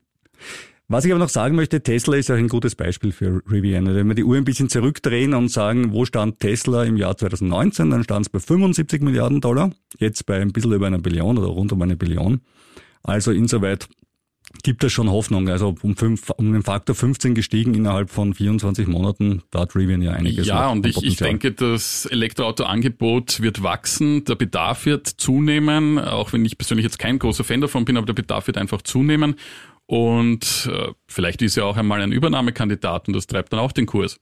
Was 0.90 1.04
ich 1.04 1.12
aber 1.12 1.20
noch 1.20 1.30
sagen 1.30 1.58
möchte, 1.58 1.84
Tesla 1.84 2.16
ist 2.16 2.30
ja 2.30 2.36
ein 2.36 2.48
gutes 2.48 2.76
Beispiel 2.76 3.12
für 3.12 3.42
Rivian. 3.52 3.94
Wenn 3.94 4.08
wir 4.08 4.16
die 4.16 4.24
Uhr 4.24 4.38
ein 4.38 4.46
bisschen 4.46 4.70
zurückdrehen 4.70 5.34
und 5.34 5.50
sagen, 5.50 5.92
wo 5.92 6.06
stand 6.06 6.40
Tesla 6.40 6.86
im 6.86 6.96
Jahr 6.96 7.18
2019, 7.18 7.90
dann 7.90 8.04
stand 8.06 8.26
es 8.28 8.30
bei 8.30 8.40
75 8.40 9.02
Milliarden 9.02 9.42
Dollar, 9.42 9.72
jetzt 10.00 10.26
bei 10.26 10.40
ein 10.40 10.54
bisschen 10.54 10.72
über 10.72 10.88
einer 10.88 11.00
Billion 11.00 11.38
oder 11.38 11.48
rund 11.48 11.74
um 11.74 11.82
eine 11.82 11.98
Billion. 11.98 12.40
Also 13.04 13.32
insoweit 13.32 13.90
gibt 14.64 14.82
es 14.86 14.94
schon 14.94 15.10
Hoffnung. 15.10 15.50
Also 15.50 15.76
um, 15.82 15.98
fünf, 15.98 16.30
um 16.30 16.54
den 16.54 16.64
Faktor 16.64 16.96
15 16.96 17.36
gestiegen 17.36 17.74
innerhalb 17.74 18.10
von 18.10 18.34
24 18.34 18.88
Monaten, 18.88 19.44
da 19.52 19.62
hat 19.62 19.76
Rivian 19.76 20.02
ja 20.02 20.14
einiges. 20.14 20.48
Ja, 20.48 20.70
und 20.70 20.86
ich, 20.86 21.04
ich 21.04 21.18
denke, 21.18 21.52
das 21.52 22.06
Elektroauto-Angebot 22.06 23.42
wird 23.42 23.62
wachsen, 23.62 24.24
der 24.24 24.36
Bedarf 24.36 24.86
wird 24.86 25.08
zunehmen, 25.08 26.00
auch 26.00 26.32
wenn 26.32 26.46
ich 26.46 26.58
persönlich 26.58 26.86
jetzt 26.86 26.98
kein 26.98 27.20
großer 27.20 27.44
Fan 27.44 27.60
davon 27.60 27.84
bin, 27.84 27.98
aber 27.98 28.06
der 28.06 28.14
Bedarf 28.14 28.48
wird 28.48 28.58
einfach 28.58 28.82
zunehmen. 28.82 29.36
Und 29.88 30.70
äh, 30.72 30.92
vielleicht 31.08 31.42
ist 31.42 31.56
ja 31.56 31.64
auch 31.64 31.78
einmal 31.78 32.02
ein 32.02 32.12
Übernahmekandidat 32.12 33.08
und 33.08 33.16
das 33.16 33.26
treibt 33.26 33.54
dann 33.54 33.60
auch 33.60 33.72
den 33.72 33.86
Kurs. 33.86 34.20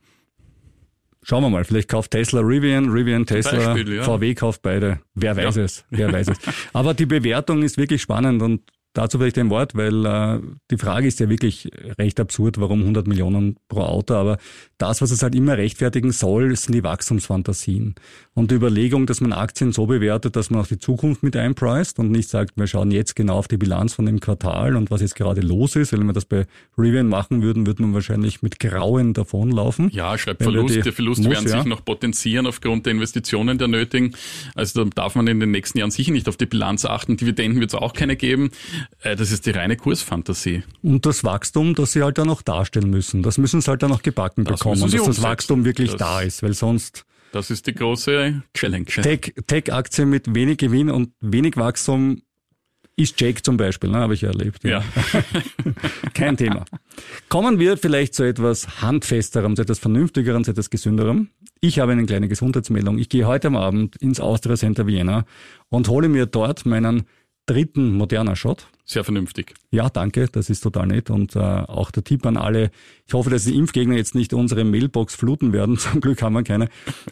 Schauen 1.23 1.41
wir 1.41 1.49
mal, 1.49 1.63
vielleicht 1.63 1.89
kauft 1.89 2.11
Tesla 2.11 2.41
Rivian, 2.41 2.89
Rivian 2.89 3.25
Tesla, 3.25 3.73
Beispiel, 3.73 3.95
ja. 3.95 4.03
VW 4.03 4.35
kauft 4.35 4.61
beide. 4.61 5.01
Wer 5.15 5.35
weiß 5.35 5.55
ja. 5.55 5.63
es, 5.63 5.83
wer 5.89 6.13
weiß 6.13 6.27
es. 6.27 6.37
Aber 6.73 6.93
die 6.93 7.07
Bewertung 7.07 7.63
ist 7.63 7.79
wirklich 7.79 8.03
spannend 8.03 8.43
und 8.43 8.61
Dazu 8.95 9.17
vielleicht 9.17 9.37
ein 9.37 9.49
Wort, 9.49 9.75
weil 9.75 10.05
äh, 10.05 10.39
die 10.71 10.77
Frage 10.77 11.05
ist 11.05 11.19
ja 11.19 11.29
wirklich 11.29 11.69
recht 11.99 12.17
absurd, 12.19 12.61
warum 12.61 12.79
100 12.79 13.07
Millionen 13.07 13.57
pro 13.67 13.81
Auto, 13.81 14.13
aber 14.13 14.37
das, 14.77 15.01
was 15.01 15.11
es 15.11 15.21
halt 15.21 15.35
immer 15.35 15.57
rechtfertigen 15.57 16.13
soll, 16.13 16.55
sind 16.55 16.73
die 16.73 16.83
Wachstumsfantasien. 16.83 17.95
Und 18.33 18.51
die 18.51 18.55
Überlegung, 18.55 19.05
dass 19.05 19.19
man 19.19 19.33
Aktien 19.33 19.73
so 19.73 19.85
bewertet, 19.85 20.37
dass 20.37 20.49
man 20.49 20.61
auch 20.61 20.67
die 20.67 20.79
Zukunft 20.79 21.23
mit 21.23 21.35
einpreist 21.35 21.99
und 21.99 22.09
nicht 22.09 22.29
sagt, 22.29 22.57
wir 22.57 22.67
schauen 22.67 22.89
jetzt 22.89 23.15
genau 23.15 23.35
auf 23.35 23.49
die 23.49 23.57
Bilanz 23.57 23.93
von 23.93 24.05
dem 24.05 24.21
Quartal 24.21 24.77
und 24.77 24.91
was 24.91 25.01
jetzt 25.01 25.15
gerade 25.15 25.41
los 25.41 25.75
ist. 25.75 25.91
Wenn 25.91 26.05
wir 26.05 26.13
das 26.13 26.25
bei 26.25 26.45
Rivian 26.77 27.07
machen 27.07 27.41
würden, 27.41 27.65
würde 27.65 27.81
man 27.81 27.93
wahrscheinlich 27.93 28.41
mit 28.41 28.59
Grauen 28.59 29.13
davonlaufen. 29.13 29.89
Ja, 29.91 30.17
schreibt 30.17 30.41
Verlust. 30.41 30.85
Der 30.85 30.93
Verlust 30.93 31.21
muss, 31.21 31.31
werden 31.31 31.49
ja. 31.49 31.57
sich 31.57 31.65
noch 31.65 31.83
potenzieren 31.83 32.47
aufgrund 32.47 32.85
der 32.85 32.93
Investitionen 32.93 33.57
der 33.57 33.67
nötigen. 33.67 34.15
Also 34.55 34.85
da 34.85 34.89
darf 34.95 35.15
man 35.15 35.27
in 35.27 35.41
den 35.41 35.51
nächsten 35.51 35.79
Jahren 35.79 35.91
sicher 35.91 36.11
nicht 36.11 36.29
auf 36.29 36.37
die 36.37 36.45
Bilanz 36.45 36.85
achten. 36.85 37.17
Dividenden 37.17 37.59
wird 37.59 37.73
es 37.73 37.75
auch 37.75 37.93
keine 37.93 38.15
geben. 38.15 38.51
Äh, 39.01 39.15
das 39.15 39.31
ist 39.31 39.45
die 39.45 39.51
reine 39.51 39.77
Kursfantasie. 39.77 40.63
Und 40.81 41.05
das 41.05 41.23
Wachstum, 41.23 41.75
das 41.75 41.93
sie 41.93 42.03
halt 42.03 42.17
dann 42.17 42.29
auch 42.29 42.41
darstellen 42.41 42.89
müssen. 42.89 43.23
Das 43.23 43.37
müssen 43.37 43.61
sie 43.61 43.69
halt 43.69 43.83
dann 43.83 43.91
auch 43.91 44.01
gebacken 44.01 44.43
das 44.45 44.59
bekommen, 44.59 44.81
dass 44.81 44.93
umsetzen. 44.93 45.07
das 45.07 45.21
Wachstum 45.21 45.65
wirklich 45.65 45.91
das 45.91 45.99
da 45.99 46.21
ist, 46.21 46.43
weil 46.43 46.53
sonst 46.53 47.05
das 47.31 47.51
ist 47.51 47.67
die 47.67 47.73
große 47.73 48.43
Challenge. 48.53 48.85
Tech-Aktien 48.85 50.09
mit 50.09 50.33
wenig 50.33 50.57
Gewinn 50.57 50.89
und 50.89 51.11
wenig 51.19 51.57
Wachstum 51.57 52.21
ist 52.95 53.19
Jake 53.19 53.41
zum 53.41 53.57
Beispiel, 53.57 53.89
ne, 53.89 53.97
habe 53.97 54.13
ich 54.13 54.21
ja 54.21 54.29
erlebt. 54.29 54.63
Ja. 54.63 54.79
ja. 54.79 54.83
Kein 56.13 56.37
Thema. 56.37 56.63
Kommen 57.27 57.59
wir 57.59 57.75
vielleicht 57.75 58.15
zu 58.15 58.23
etwas 58.23 58.81
Handfesterem, 58.81 59.55
zu 59.57 59.63
etwas 59.63 59.79
Vernünftigerem, 59.79 60.45
zu 60.45 60.51
etwas 60.51 60.69
Gesünderem. 60.69 61.29
Ich 61.59 61.79
habe 61.79 61.91
eine 61.91 62.05
kleine 62.05 62.29
Gesundheitsmeldung. 62.29 62.99
Ich 62.99 63.09
gehe 63.09 63.27
heute 63.27 63.47
am 63.47 63.57
Abend 63.57 63.97
ins 63.97 64.19
Austria 64.21 64.55
Center 64.55 64.87
Vienna 64.87 65.25
und 65.67 65.89
hole 65.89 66.07
mir 66.07 66.25
dort 66.25 66.65
meinen 66.65 67.03
dritten 67.45 67.93
moderner 67.93 68.35
Shot. 68.35 68.67
Sehr 68.87 69.03
vernünftig. 69.03 69.55
Ja, 69.71 69.89
danke, 69.89 70.27
das 70.27 70.49
ist 70.49 70.61
total 70.61 70.87
nett. 70.87 71.09
Und 71.09 71.35
äh, 71.35 71.39
auch 71.39 71.89
der 71.89 72.03
Tipp 72.03 72.25
an 72.25 72.37
alle, 72.37 72.69
ich 73.07 73.13
hoffe, 73.13 73.31
dass 73.31 73.45
die 73.45 73.55
Impfgegner 73.55 73.95
jetzt 73.95 74.13
nicht 74.13 74.33
unsere 74.33 74.63
Mailbox 74.63 75.15
fluten 75.15 75.53
werden. 75.53 75.77
Zum 75.79 76.01
Glück 76.01 76.21
haben 76.21 76.33
wir 76.33 76.43
keine. 76.43 76.69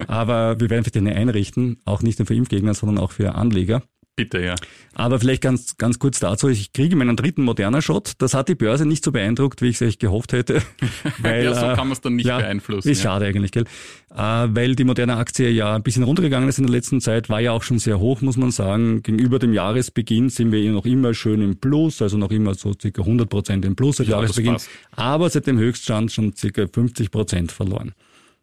Aber 0.07 0.59
wir 0.59 0.69
werden 0.69 0.83
für 0.83 0.97
eine 0.97 1.15
einrichten, 1.15 1.79
auch 1.85 2.03
nicht 2.03 2.19
nur 2.19 2.27
für 2.27 2.35
Impfgegner, 2.35 2.73
sondern 2.75 2.99
auch 2.99 3.11
für 3.11 3.35
Anleger. 3.35 3.81
Bitte, 4.15 4.39
ja. 4.39 4.53
Aber 4.93 5.20
vielleicht 5.20 5.41
ganz, 5.41 5.75
ganz 5.77 5.98
kurz 5.98 6.20
dazu. 6.20 6.48
Ich 6.48 6.72
kriege 6.72 6.96
meinen 6.96 7.15
dritten 7.15 7.43
moderner 7.43 7.82
Shot. 7.82 8.12
Das 8.20 8.36
hat 8.36 8.48
die 8.48 8.53
Börse 8.53 8.86
nicht 8.86 9.03
so 9.03 9.12
beeindruckt, 9.12 9.63
wie 9.63 9.70
ich 9.70 9.75
es 9.75 9.82
echt 9.82 10.00
gehofft 10.00 10.34
hätte. 10.34 10.62
Weil, 11.17 11.46
ja, 11.46 11.55
so 11.55 11.62
kann 11.62 11.88
man 11.88 11.93
es 11.93 12.01
dann 12.01 12.15
nicht 12.15 12.27
ja, 12.27 12.38
beeinflussen. 12.38 12.89
Ist 12.89 13.03
ja. 13.03 13.10
schade 13.10 13.25
eigentlich, 13.25 13.51
gell? 13.51 13.63
Äh, 14.12 14.17
weil 14.17 14.75
die 14.75 14.84
moderne 14.84 15.17
Aktie 15.17 15.50
ja 15.50 15.75
ein 15.75 15.82
bisschen 15.82 16.03
runtergegangen 16.03 16.48
ist 16.48 16.60
in 16.60 16.65
der 16.65 16.72
letzten 16.72 17.01
Zeit, 17.01 17.29
war 17.29 17.39
ja 17.39 17.51
auch 17.53 17.63
schon 17.63 17.79
sehr 17.79 18.00
hoch, 18.00 18.22
muss 18.22 18.38
man 18.38 18.51
sagen. 18.51 19.01
Gegenüber 19.01 19.39
dem 19.39 19.53
Jahresbeginn 19.53 20.29
sind 20.29 20.51
wir 20.51 20.72
noch 20.72 20.86
immer 20.86 21.15
schön 21.15 21.41
im 21.41 21.58
Plus, 21.58 22.00
also 22.00 22.17
noch 22.17 22.29
immer 22.29 22.53
so 22.53 22.74
circa 22.79 23.01
100 23.01 23.27
Prozent 23.27 23.65
im 23.65 23.75
Plus 23.75 23.98
seit 23.98 24.08
ja, 24.08 24.17
Jahresbeginn. 24.17 24.58
Aber 24.91 25.27
seit 25.32 25.48
dem 25.48 25.58
Höchststand 25.58 26.12
schon 26.12 26.36
circa 26.36 26.67
50 26.67 27.10
Prozent 27.10 27.51
verloren. 27.51 27.93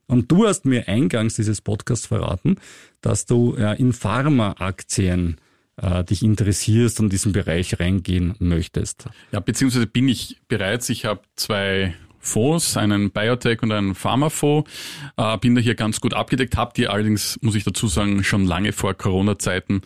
Und 0.09 0.33
du 0.33 0.49
hast 0.49 0.65
mir 0.65 0.89
eingangs 0.89 1.35
dieses 1.35 1.61
Podcasts 1.61 2.07
verraten, 2.07 2.57
dass 3.00 3.27
du 3.27 3.57
ja, 3.57 3.73
in 3.73 3.93
Pharmaaktien 3.93 5.37
äh, 5.83 6.05
dich 6.05 6.23
interessierst 6.23 7.01
und 7.01 7.07
in 7.07 7.11
diesen 7.11 7.33
Bereich 7.33 7.79
reingehen 7.81 8.35
möchtest. 8.39 9.07
Ja, 9.33 9.41
beziehungsweise 9.41 9.87
bin 9.87 10.09
ich 10.09 10.37
bereits. 10.49 10.89
Ich 10.89 11.05
habe 11.05 11.21
zwei 11.37 11.95
Fonds, 12.19 12.77
einen 12.77 13.11
Biotech 13.11 13.63
und 13.63 13.73
einen 13.73 13.95
Pharmafonds. 13.95 14.71
Äh, 15.17 15.39
bin 15.39 15.55
da 15.55 15.61
hier 15.61 15.75
ganz 15.75 16.01
gut 16.01 16.15
abgedeckt, 16.15 16.57
habe 16.57 16.73
die 16.77 16.89
allerdings, 16.89 17.39
muss 17.43 17.55
ich 17.55 17.65
dazu 17.65 17.89
sagen, 17.89 18.23
schon 18.23 18.45
lange 18.45 18.73
vor 18.73 18.95
Corona-Zeiten 18.95 19.83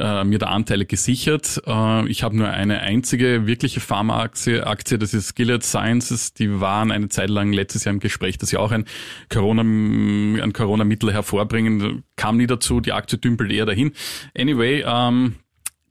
äh, 0.00 0.24
mir 0.24 0.38
da 0.38 0.46
Anteile 0.46 0.86
gesichert. 0.86 1.62
Äh, 1.66 2.08
ich 2.08 2.22
habe 2.22 2.36
nur 2.36 2.48
eine 2.48 2.80
einzige 2.80 3.46
wirkliche 3.46 3.80
Pharmaaktie, 3.80 4.66
Aktie, 4.66 4.98
das 4.98 5.14
ist 5.14 5.34
Gilead 5.34 5.62
Sciences. 5.62 6.34
Die 6.34 6.60
waren 6.60 6.90
eine 6.90 7.08
Zeit 7.08 7.30
lang 7.30 7.52
letztes 7.52 7.84
Jahr 7.84 7.92
im 7.92 8.00
Gespräch, 8.00 8.38
dass 8.38 8.50
sie 8.50 8.56
auch 8.56 8.72
ein 8.72 8.86
Corona, 9.28 9.62
ein 9.62 10.52
Corona-Mittel 10.52 11.12
hervorbringen. 11.12 12.04
Kam 12.16 12.36
nie 12.38 12.46
dazu, 12.46 12.80
die 12.80 12.92
Aktie 12.92 13.18
dümpelt 13.18 13.52
eher 13.52 13.66
dahin. 13.66 13.92
Anyway, 14.36 14.84
ähm, 14.86 15.36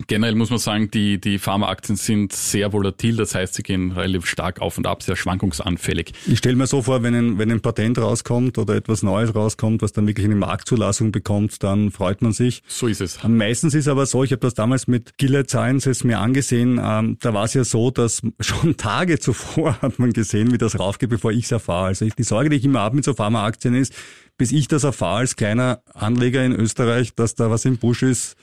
Generell 0.07 0.35
muss 0.35 0.49
man 0.49 0.59
sagen, 0.59 0.89
die, 0.89 1.19
die 1.19 1.39
Pharmaaktien 1.39 1.97
sind 1.97 2.31
sehr 2.33 2.71
volatil, 2.71 3.17
das 3.17 3.35
heißt, 3.35 3.53
sie 3.53 3.63
gehen 3.63 3.91
relativ 3.91 4.25
stark 4.25 4.61
auf 4.61 4.77
und 4.77 4.87
ab, 4.87 5.03
sehr 5.03 5.15
schwankungsanfällig. 5.15 6.13
Ich 6.25 6.39
stelle 6.39 6.55
mir 6.55 6.67
so 6.67 6.81
vor, 6.81 7.03
wenn 7.03 7.13
ein, 7.13 7.37
wenn 7.37 7.51
ein 7.51 7.61
Patent 7.61 7.99
rauskommt 7.99 8.57
oder 8.57 8.75
etwas 8.75 9.03
Neues 9.03 9.35
rauskommt, 9.35 9.81
was 9.81 9.91
dann 9.91 10.07
wirklich 10.07 10.25
eine 10.25 10.35
Marktzulassung 10.35 11.11
bekommt, 11.11 11.61
dann 11.63 11.91
freut 11.91 12.21
man 12.21 12.31
sich. 12.31 12.63
So 12.67 12.87
ist 12.87 13.01
es. 13.01 13.19
Meistens 13.27 13.73
ist 13.73 13.87
aber 13.87 14.05
so, 14.05 14.23
ich 14.23 14.31
habe 14.31 14.39
das 14.39 14.53
damals 14.53 14.87
mit 14.87 15.17
Gilead 15.17 15.49
Sciences 15.49 16.03
mir 16.03 16.19
angesehen, 16.19 16.79
ähm, 16.81 17.17
da 17.19 17.33
war 17.33 17.43
es 17.43 17.53
ja 17.53 17.63
so, 17.63 17.91
dass 17.91 18.21
schon 18.39 18.77
Tage 18.77 19.19
zuvor 19.19 19.81
hat 19.81 19.99
man 19.99 20.13
gesehen, 20.13 20.53
wie 20.53 20.57
das 20.57 20.79
raufgeht, 20.79 21.09
bevor 21.09 21.31
ich 21.31 21.45
es 21.45 21.51
erfahre. 21.51 21.87
Also 21.87 22.07
die 22.07 22.23
Sorge, 22.23 22.49
die 22.49 22.55
ich 22.55 22.65
immer 22.65 22.79
habe 22.79 22.95
mit 22.95 23.05
so 23.05 23.13
Pharmaaktien 23.13 23.75
ist, 23.75 23.93
bis 24.37 24.53
ich 24.53 24.69
das 24.69 24.85
erfahre 24.85 25.19
als 25.19 25.35
kleiner 25.35 25.81
Anleger 25.93 26.43
in 26.43 26.53
Österreich, 26.53 27.13
dass 27.13 27.35
da 27.35 27.51
was 27.51 27.65
im 27.65 27.77
Busch 27.77 28.01
ist, 28.01 28.37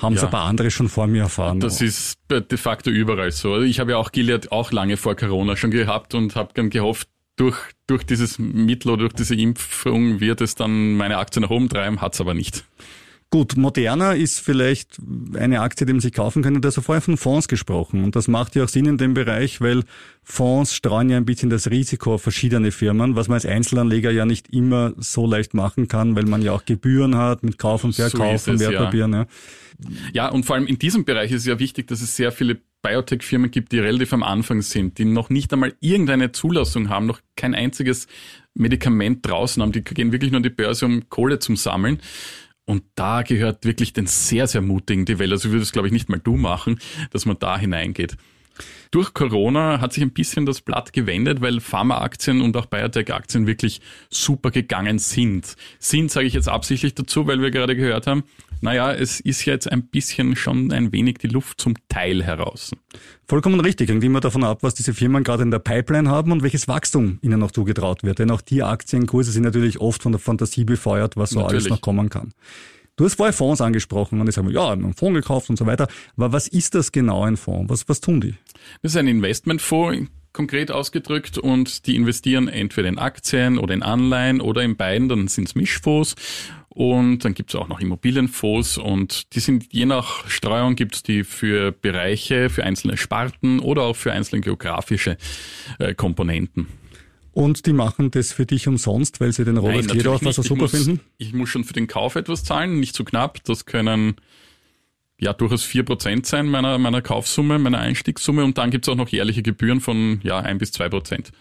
haben 0.00 0.14
es 0.14 0.22
ja. 0.22 0.28
ein 0.28 0.30
paar 0.30 0.44
andere 0.44 0.70
schon 0.70 0.88
vor 0.88 1.06
mir 1.06 1.22
erfahren. 1.22 1.60
Das 1.60 1.80
ist 1.80 2.18
de 2.30 2.58
facto 2.58 2.90
überall 2.90 3.30
so. 3.32 3.54
Also 3.54 3.66
ich 3.66 3.80
habe 3.80 3.92
ja 3.92 3.96
auch 3.98 4.12
Gilead 4.12 4.52
auch 4.52 4.72
lange 4.72 4.96
vor 4.96 5.14
Corona 5.14 5.56
schon 5.56 5.70
gehabt 5.70 6.14
und 6.14 6.36
habe 6.36 6.50
dann 6.54 6.70
gehofft, 6.70 7.08
durch, 7.36 7.56
durch 7.86 8.04
dieses 8.04 8.38
Mittel 8.38 8.90
oder 8.90 9.02
durch 9.02 9.12
diese 9.12 9.34
Impfung 9.34 10.20
wird 10.20 10.40
es 10.40 10.54
dann 10.54 10.94
meine 10.96 11.18
Aktie 11.18 11.40
nach 11.40 11.50
oben 11.50 11.68
treiben, 11.68 12.00
hat 12.00 12.14
es 12.14 12.20
aber 12.20 12.34
nicht. 12.34 12.64
Gut, 13.30 13.56
Moderna 13.56 14.12
ist 14.12 14.38
vielleicht 14.38 14.98
eine 15.34 15.60
Aktie, 15.60 15.84
die 15.84 15.92
man 15.92 16.00
sich 16.00 16.12
kaufen 16.12 16.42
könnte. 16.42 16.60
Da 16.60 16.68
hast 16.68 16.76
du 16.76 16.80
vorher 16.80 17.02
von 17.02 17.16
Fonds 17.16 17.48
gesprochen. 17.48 18.04
Und 18.04 18.14
das 18.14 18.28
macht 18.28 18.54
ja 18.54 18.64
auch 18.64 18.68
Sinn 18.68 18.86
in 18.86 18.98
dem 18.98 19.14
Bereich, 19.14 19.60
weil 19.60 19.82
Fonds 20.22 20.74
streuen 20.74 21.10
ja 21.10 21.16
ein 21.16 21.24
bisschen 21.24 21.50
das 21.50 21.68
Risiko 21.68 22.14
auf 22.14 22.22
verschiedene 22.22 22.70
Firmen, 22.70 23.16
was 23.16 23.26
man 23.26 23.34
als 23.34 23.44
Einzelanleger 23.44 24.12
ja 24.12 24.26
nicht 24.26 24.52
immer 24.52 24.94
so 24.98 25.26
leicht 25.26 25.54
machen 25.54 25.88
kann, 25.88 26.14
weil 26.14 26.24
man 26.24 26.40
ja 26.40 26.52
auch 26.52 26.64
Gebühren 26.64 27.16
hat 27.16 27.42
mit 27.42 27.58
Kauf 27.58 27.82
und 27.82 27.94
Verkauf 27.94 28.42
so 28.42 28.52
von 28.52 28.60
Wertpapieren. 28.60 29.12
Ja. 29.12 29.18
ja. 29.18 29.26
ja, 30.12 30.28
und 30.28 30.46
vor 30.46 30.54
allem 30.54 30.68
in 30.68 30.78
diesem 30.78 31.04
Bereich 31.04 31.32
ist 31.32 31.40
es 31.40 31.46
ja 31.46 31.58
wichtig, 31.58 31.88
dass 31.88 32.02
es 32.02 32.14
sehr 32.14 32.30
viele 32.30 32.58
Biotech-Firmen 32.82 33.50
gibt, 33.50 33.72
die 33.72 33.80
relativ 33.80 34.12
am 34.12 34.22
Anfang 34.22 34.62
sind, 34.62 34.98
die 34.98 35.04
noch 35.04 35.30
nicht 35.30 35.52
einmal 35.52 35.74
irgendeine 35.80 36.30
Zulassung 36.30 36.88
haben, 36.90 37.06
noch 37.06 37.20
kein 37.34 37.56
einziges 37.56 38.06
Medikament 38.54 39.26
draußen 39.26 39.60
haben. 39.60 39.72
Die 39.72 39.82
gehen 39.82 40.12
wirklich 40.12 40.30
nur 40.30 40.38
an 40.38 40.44
die 40.44 40.50
Börse, 40.50 40.86
um 40.86 41.08
Kohle 41.08 41.40
zu 41.40 41.56
sammeln. 41.56 42.00
Und 42.66 42.82
da 42.96 43.22
gehört 43.22 43.64
wirklich 43.64 43.92
den 43.92 44.06
sehr, 44.06 44.46
sehr 44.48 44.60
mutigen 44.60 45.04
Developer, 45.04 45.38
so 45.38 45.50
würde 45.50 45.62
es 45.62 45.72
glaube 45.72 45.88
ich 45.88 45.92
nicht 45.92 46.08
mal 46.08 46.18
du 46.18 46.36
machen, 46.36 46.80
dass 47.10 47.24
man 47.24 47.38
da 47.38 47.56
hineingeht. 47.56 48.16
Durch 48.90 49.12
Corona 49.14 49.80
hat 49.80 49.92
sich 49.92 50.02
ein 50.02 50.12
bisschen 50.12 50.46
das 50.46 50.60
Blatt 50.60 50.92
gewendet, 50.92 51.40
weil 51.40 51.60
Pharmaaktien 51.60 52.40
und 52.40 52.56
auch 52.56 52.66
Biotech-Aktien 52.66 53.46
wirklich 53.46 53.80
super 54.10 54.50
gegangen 54.50 54.98
sind. 54.98 55.56
Sind, 55.78 56.10
sage 56.10 56.26
ich 56.26 56.34
jetzt 56.34 56.48
absichtlich 56.48 56.94
dazu, 56.94 57.26
weil 57.26 57.40
wir 57.40 57.50
gerade 57.50 57.76
gehört 57.76 58.06
haben, 58.06 58.24
naja, 58.60 58.92
es 58.92 59.20
ist 59.20 59.44
jetzt 59.44 59.70
ein 59.70 59.86
bisschen 59.88 60.36
schon 60.36 60.72
ein 60.72 60.92
wenig 60.92 61.18
die 61.18 61.28
Luft 61.28 61.60
zum 61.60 61.74
Teil 61.88 62.22
heraus. 62.22 62.72
Vollkommen 63.28 63.60
richtig. 63.60 63.90
Hängt 63.90 64.04
immer 64.04 64.20
davon 64.20 64.44
ab, 64.44 64.58
was 64.62 64.74
diese 64.74 64.94
Firmen 64.94 65.24
gerade 65.24 65.42
in 65.42 65.50
der 65.50 65.58
Pipeline 65.58 66.08
haben 66.08 66.32
und 66.32 66.42
welches 66.42 66.68
Wachstum 66.68 67.18
ihnen 67.22 67.40
noch 67.40 67.50
zugetraut 67.50 68.02
wird. 68.02 68.18
Denn 68.18 68.30
auch 68.30 68.40
die 68.40 68.62
Aktienkurse 68.62 69.32
sind 69.32 69.42
natürlich 69.42 69.80
oft 69.80 70.02
von 70.02 70.12
der 70.12 70.20
Fantasie 70.20 70.64
befeuert, 70.64 71.16
was 71.16 71.30
so 71.30 71.40
natürlich. 71.40 71.64
alles 71.64 71.70
noch 71.70 71.80
kommen 71.80 72.08
kann. 72.08 72.32
Du 72.96 73.04
hast 73.04 73.16
vorher 73.16 73.34
Fonds 73.34 73.60
angesprochen 73.60 74.20
und 74.20 74.28
ich 74.28 74.34
sage, 74.34 74.50
ja, 74.50 74.70
einen 74.70 74.94
Fonds 74.94 75.20
gekauft 75.20 75.50
und 75.50 75.58
so 75.58 75.66
weiter. 75.66 75.86
Aber 76.16 76.32
was 76.32 76.48
ist 76.48 76.74
das 76.74 76.92
genau 76.92 77.24
ein 77.24 77.36
Fonds? 77.36 77.70
Was, 77.70 77.88
was 77.88 78.00
tun 78.00 78.22
die? 78.22 78.34
Das 78.82 78.92
ist 78.92 78.96
ein 78.96 79.06
Investmentfonds 79.06 80.10
konkret 80.32 80.70
ausgedrückt 80.70 81.38
und 81.38 81.86
die 81.86 81.96
investieren 81.96 82.46
entweder 82.46 82.88
in 82.88 82.98
Aktien 82.98 83.58
oder 83.58 83.72
in 83.72 83.82
Anleihen 83.82 84.42
oder 84.42 84.62
in 84.62 84.76
beiden, 84.76 85.08
dann 85.08 85.28
sind 85.28 85.48
es 85.48 85.54
Mischfonds 85.54 86.14
und 86.76 87.20
dann 87.20 87.32
gibt 87.32 87.48
es 87.48 87.56
auch 87.56 87.68
noch 87.68 87.80
Immobilienfonds 87.80 88.76
und 88.76 89.34
die 89.34 89.40
sind 89.40 89.72
je 89.72 89.86
nach 89.86 90.28
Streuung 90.28 90.76
gibt 90.76 90.96
es 90.96 91.02
die 91.02 91.24
für 91.24 91.72
Bereiche, 91.72 92.50
für 92.50 92.64
einzelne 92.64 92.98
Sparten 92.98 93.60
oder 93.60 93.84
auch 93.84 93.96
für 93.96 94.12
einzelne 94.12 94.42
geografische 94.42 95.16
äh, 95.78 95.94
Komponenten. 95.94 96.66
Und 97.32 97.64
die 97.64 97.72
machen 97.72 98.10
das 98.10 98.34
für 98.34 98.44
dich 98.44 98.68
umsonst, 98.68 99.22
weil 99.22 99.32
sie 99.32 99.46
den 99.46 99.56
Robert 99.56 99.88
Kledorfer 99.88 100.34
so 100.34 100.42
super 100.42 100.64
muss, 100.64 100.72
finden? 100.72 101.00
Ich 101.16 101.32
muss 101.32 101.48
schon 101.48 101.64
für 101.64 101.72
den 101.72 101.86
Kauf 101.86 102.14
etwas 102.14 102.44
zahlen, 102.44 102.78
nicht 102.78 102.94
zu 102.94 103.04
so 103.04 103.06
knapp. 103.06 103.42
Das 103.44 103.64
können 103.64 104.16
ja 105.18 105.32
durchaus 105.32 105.64
vier 105.64 105.82
Prozent 105.82 106.26
sein 106.26 106.46
meiner, 106.46 106.76
meiner 106.76 107.00
Kaufsumme, 107.00 107.58
meiner 107.58 107.78
Einstiegssumme. 107.78 108.44
Und 108.44 108.58
dann 108.58 108.70
gibt 108.70 108.86
es 108.86 108.92
auch 108.92 108.96
noch 108.96 109.08
jährliche 109.08 109.42
Gebühren 109.42 109.80
von 109.80 110.20
ja 110.24 110.40
ein 110.40 110.58
bis 110.58 110.72
zwei 110.72 110.90
Prozent. 110.90 111.32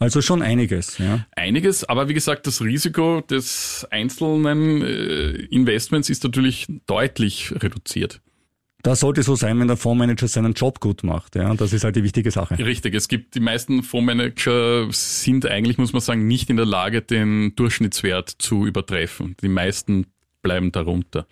Also 0.00 0.22
schon 0.22 0.40
einiges, 0.40 0.96
ja. 0.96 1.26
Einiges, 1.36 1.84
aber 1.84 2.08
wie 2.08 2.14
gesagt, 2.14 2.46
das 2.46 2.62
Risiko 2.62 3.20
des 3.20 3.86
einzelnen 3.90 4.80
äh, 4.80 5.32
Investments 5.50 6.08
ist 6.08 6.24
natürlich 6.24 6.66
deutlich 6.86 7.52
reduziert. 7.62 8.22
Das 8.82 9.00
sollte 9.00 9.22
so 9.22 9.34
sein, 9.34 9.60
wenn 9.60 9.68
der 9.68 9.76
Fondsmanager 9.76 10.26
seinen 10.26 10.54
Job 10.54 10.80
gut 10.80 11.04
macht. 11.04 11.36
Ja, 11.36 11.52
das 11.52 11.74
ist 11.74 11.84
halt 11.84 11.96
die 11.96 12.02
wichtige 12.02 12.30
Sache. 12.30 12.58
Richtig. 12.58 12.94
Es 12.94 13.08
gibt 13.08 13.34
die 13.34 13.40
meisten 13.40 13.82
Fondsmanager 13.82 14.88
sind 14.90 15.44
eigentlich, 15.44 15.76
muss 15.76 15.92
man 15.92 16.00
sagen, 16.00 16.26
nicht 16.26 16.48
in 16.48 16.56
der 16.56 16.64
Lage, 16.64 17.02
den 17.02 17.54
Durchschnittswert 17.54 18.30
zu 18.30 18.66
übertreffen. 18.66 19.36
Die 19.42 19.48
meisten 19.48 20.06
bleiben 20.40 20.72
darunter. 20.72 21.26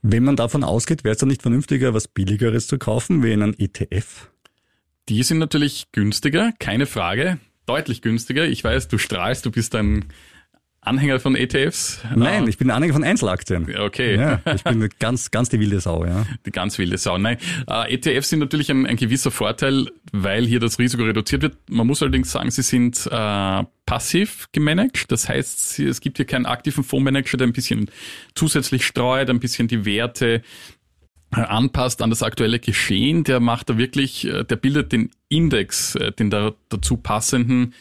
Wenn 0.00 0.22
man 0.22 0.36
davon 0.36 0.62
ausgeht, 0.62 1.02
wäre 1.02 1.14
es 1.14 1.18
dann 1.18 1.28
nicht 1.28 1.42
vernünftiger, 1.42 1.92
was 1.92 2.06
Billigeres 2.06 2.68
zu 2.68 2.78
kaufen, 2.78 3.24
wie 3.24 3.32
einen 3.32 3.58
ETF? 3.58 4.30
Die 5.08 5.24
sind 5.24 5.38
natürlich 5.38 5.86
günstiger, 5.90 6.52
keine 6.60 6.86
Frage 6.86 7.40
deutlich 7.66 8.02
günstiger. 8.02 8.44
Ich 8.46 8.62
weiß, 8.62 8.88
du 8.88 8.98
strahlst, 8.98 9.46
du 9.46 9.50
bist 9.50 9.74
ein 9.74 10.06
Anhänger 10.84 11.20
von 11.20 11.36
ETFs? 11.36 12.00
Nein, 12.16 12.48
ich 12.48 12.58
bin 12.58 12.68
Anhänger 12.68 12.94
von 12.94 13.04
Einzelaktien. 13.04 13.72
Okay. 13.78 14.16
Ja, 14.16 14.40
ich 14.52 14.64
bin 14.64 14.88
ganz, 14.98 15.30
ganz 15.30 15.48
die 15.48 15.60
wilde 15.60 15.78
Sau, 15.78 16.04
ja. 16.04 16.26
Die 16.44 16.50
ganz 16.50 16.76
wilde 16.76 16.98
Sau. 16.98 17.18
Nein, 17.18 17.36
äh, 17.68 17.94
ETFs 17.94 18.30
sind 18.30 18.40
natürlich 18.40 18.68
ein, 18.68 18.84
ein, 18.84 18.96
gewisser 18.96 19.30
Vorteil, 19.30 19.86
weil 20.10 20.44
hier 20.44 20.58
das 20.58 20.80
Risiko 20.80 21.04
reduziert 21.04 21.42
wird. 21.42 21.56
Man 21.70 21.86
muss 21.86 22.02
allerdings 22.02 22.32
sagen, 22.32 22.50
sie 22.50 22.62
sind 22.62 23.06
äh, 23.06 23.64
passiv 23.86 24.48
gemanagt. 24.50 25.12
Das 25.12 25.28
heißt, 25.28 25.78
es 25.78 26.00
gibt 26.00 26.16
hier 26.16 26.26
keinen 26.26 26.46
aktiven 26.46 26.82
Fondsmanager, 26.82 27.36
der 27.36 27.46
ein 27.46 27.52
bisschen 27.52 27.88
zusätzlich 28.34 28.84
streut, 28.84 29.30
ein 29.30 29.38
bisschen 29.38 29.68
die 29.68 29.84
Werte 29.84 30.42
anpasst 31.32 32.02
an 32.02 32.10
das 32.10 32.22
aktuelle 32.22 32.60
Geschehen, 32.60 33.24
der 33.24 33.40
macht 33.40 33.70
da 33.70 33.78
wirklich, 33.78 34.26
äh, 34.26 34.44
der 34.44 34.56
bildet 34.56 34.92
den 34.92 35.10
Index, 35.28 35.94
äh, 35.94 36.12
den 36.12 36.30
da 36.30 36.52
dazu 36.68 36.96
passenden 36.96 37.74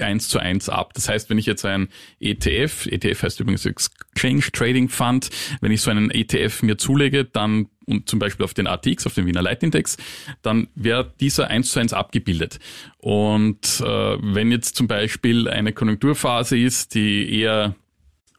eins 0.00 0.28
zu 0.28 0.38
eins 0.38 0.68
ab. 0.68 0.92
Das 0.94 1.08
heißt, 1.08 1.30
wenn 1.30 1.38
ich 1.38 1.46
jetzt 1.46 1.64
ein 1.64 1.88
ETF, 2.20 2.86
ETF 2.86 3.22
heißt 3.22 3.40
übrigens 3.40 3.64
Exchange 3.64 4.42
Trading 4.52 4.88
Fund, 4.88 5.30
wenn 5.60 5.70
ich 5.70 5.82
so 5.82 5.90
einen 5.90 6.10
ETF 6.10 6.62
mir 6.62 6.78
zulege, 6.78 7.24
dann 7.24 7.68
und 7.86 8.08
zum 8.08 8.18
Beispiel 8.18 8.44
auf 8.44 8.54
den 8.54 8.66
ATX, 8.66 9.06
auf 9.06 9.14
den 9.14 9.26
Wiener 9.26 9.42
Leitindex, 9.42 9.98
dann 10.40 10.68
wäre 10.74 11.12
dieser 11.20 11.48
eins 11.48 11.70
zu 11.70 11.80
eins 11.80 11.92
abgebildet. 11.92 12.58
Und 12.96 13.82
äh, 13.84 14.16
wenn 14.20 14.50
jetzt 14.50 14.76
zum 14.76 14.88
Beispiel 14.88 15.48
eine 15.48 15.72
Konjunkturphase 15.72 16.58
ist, 16.58 16.94
die 16.94 17.40
eher 17.40 17.74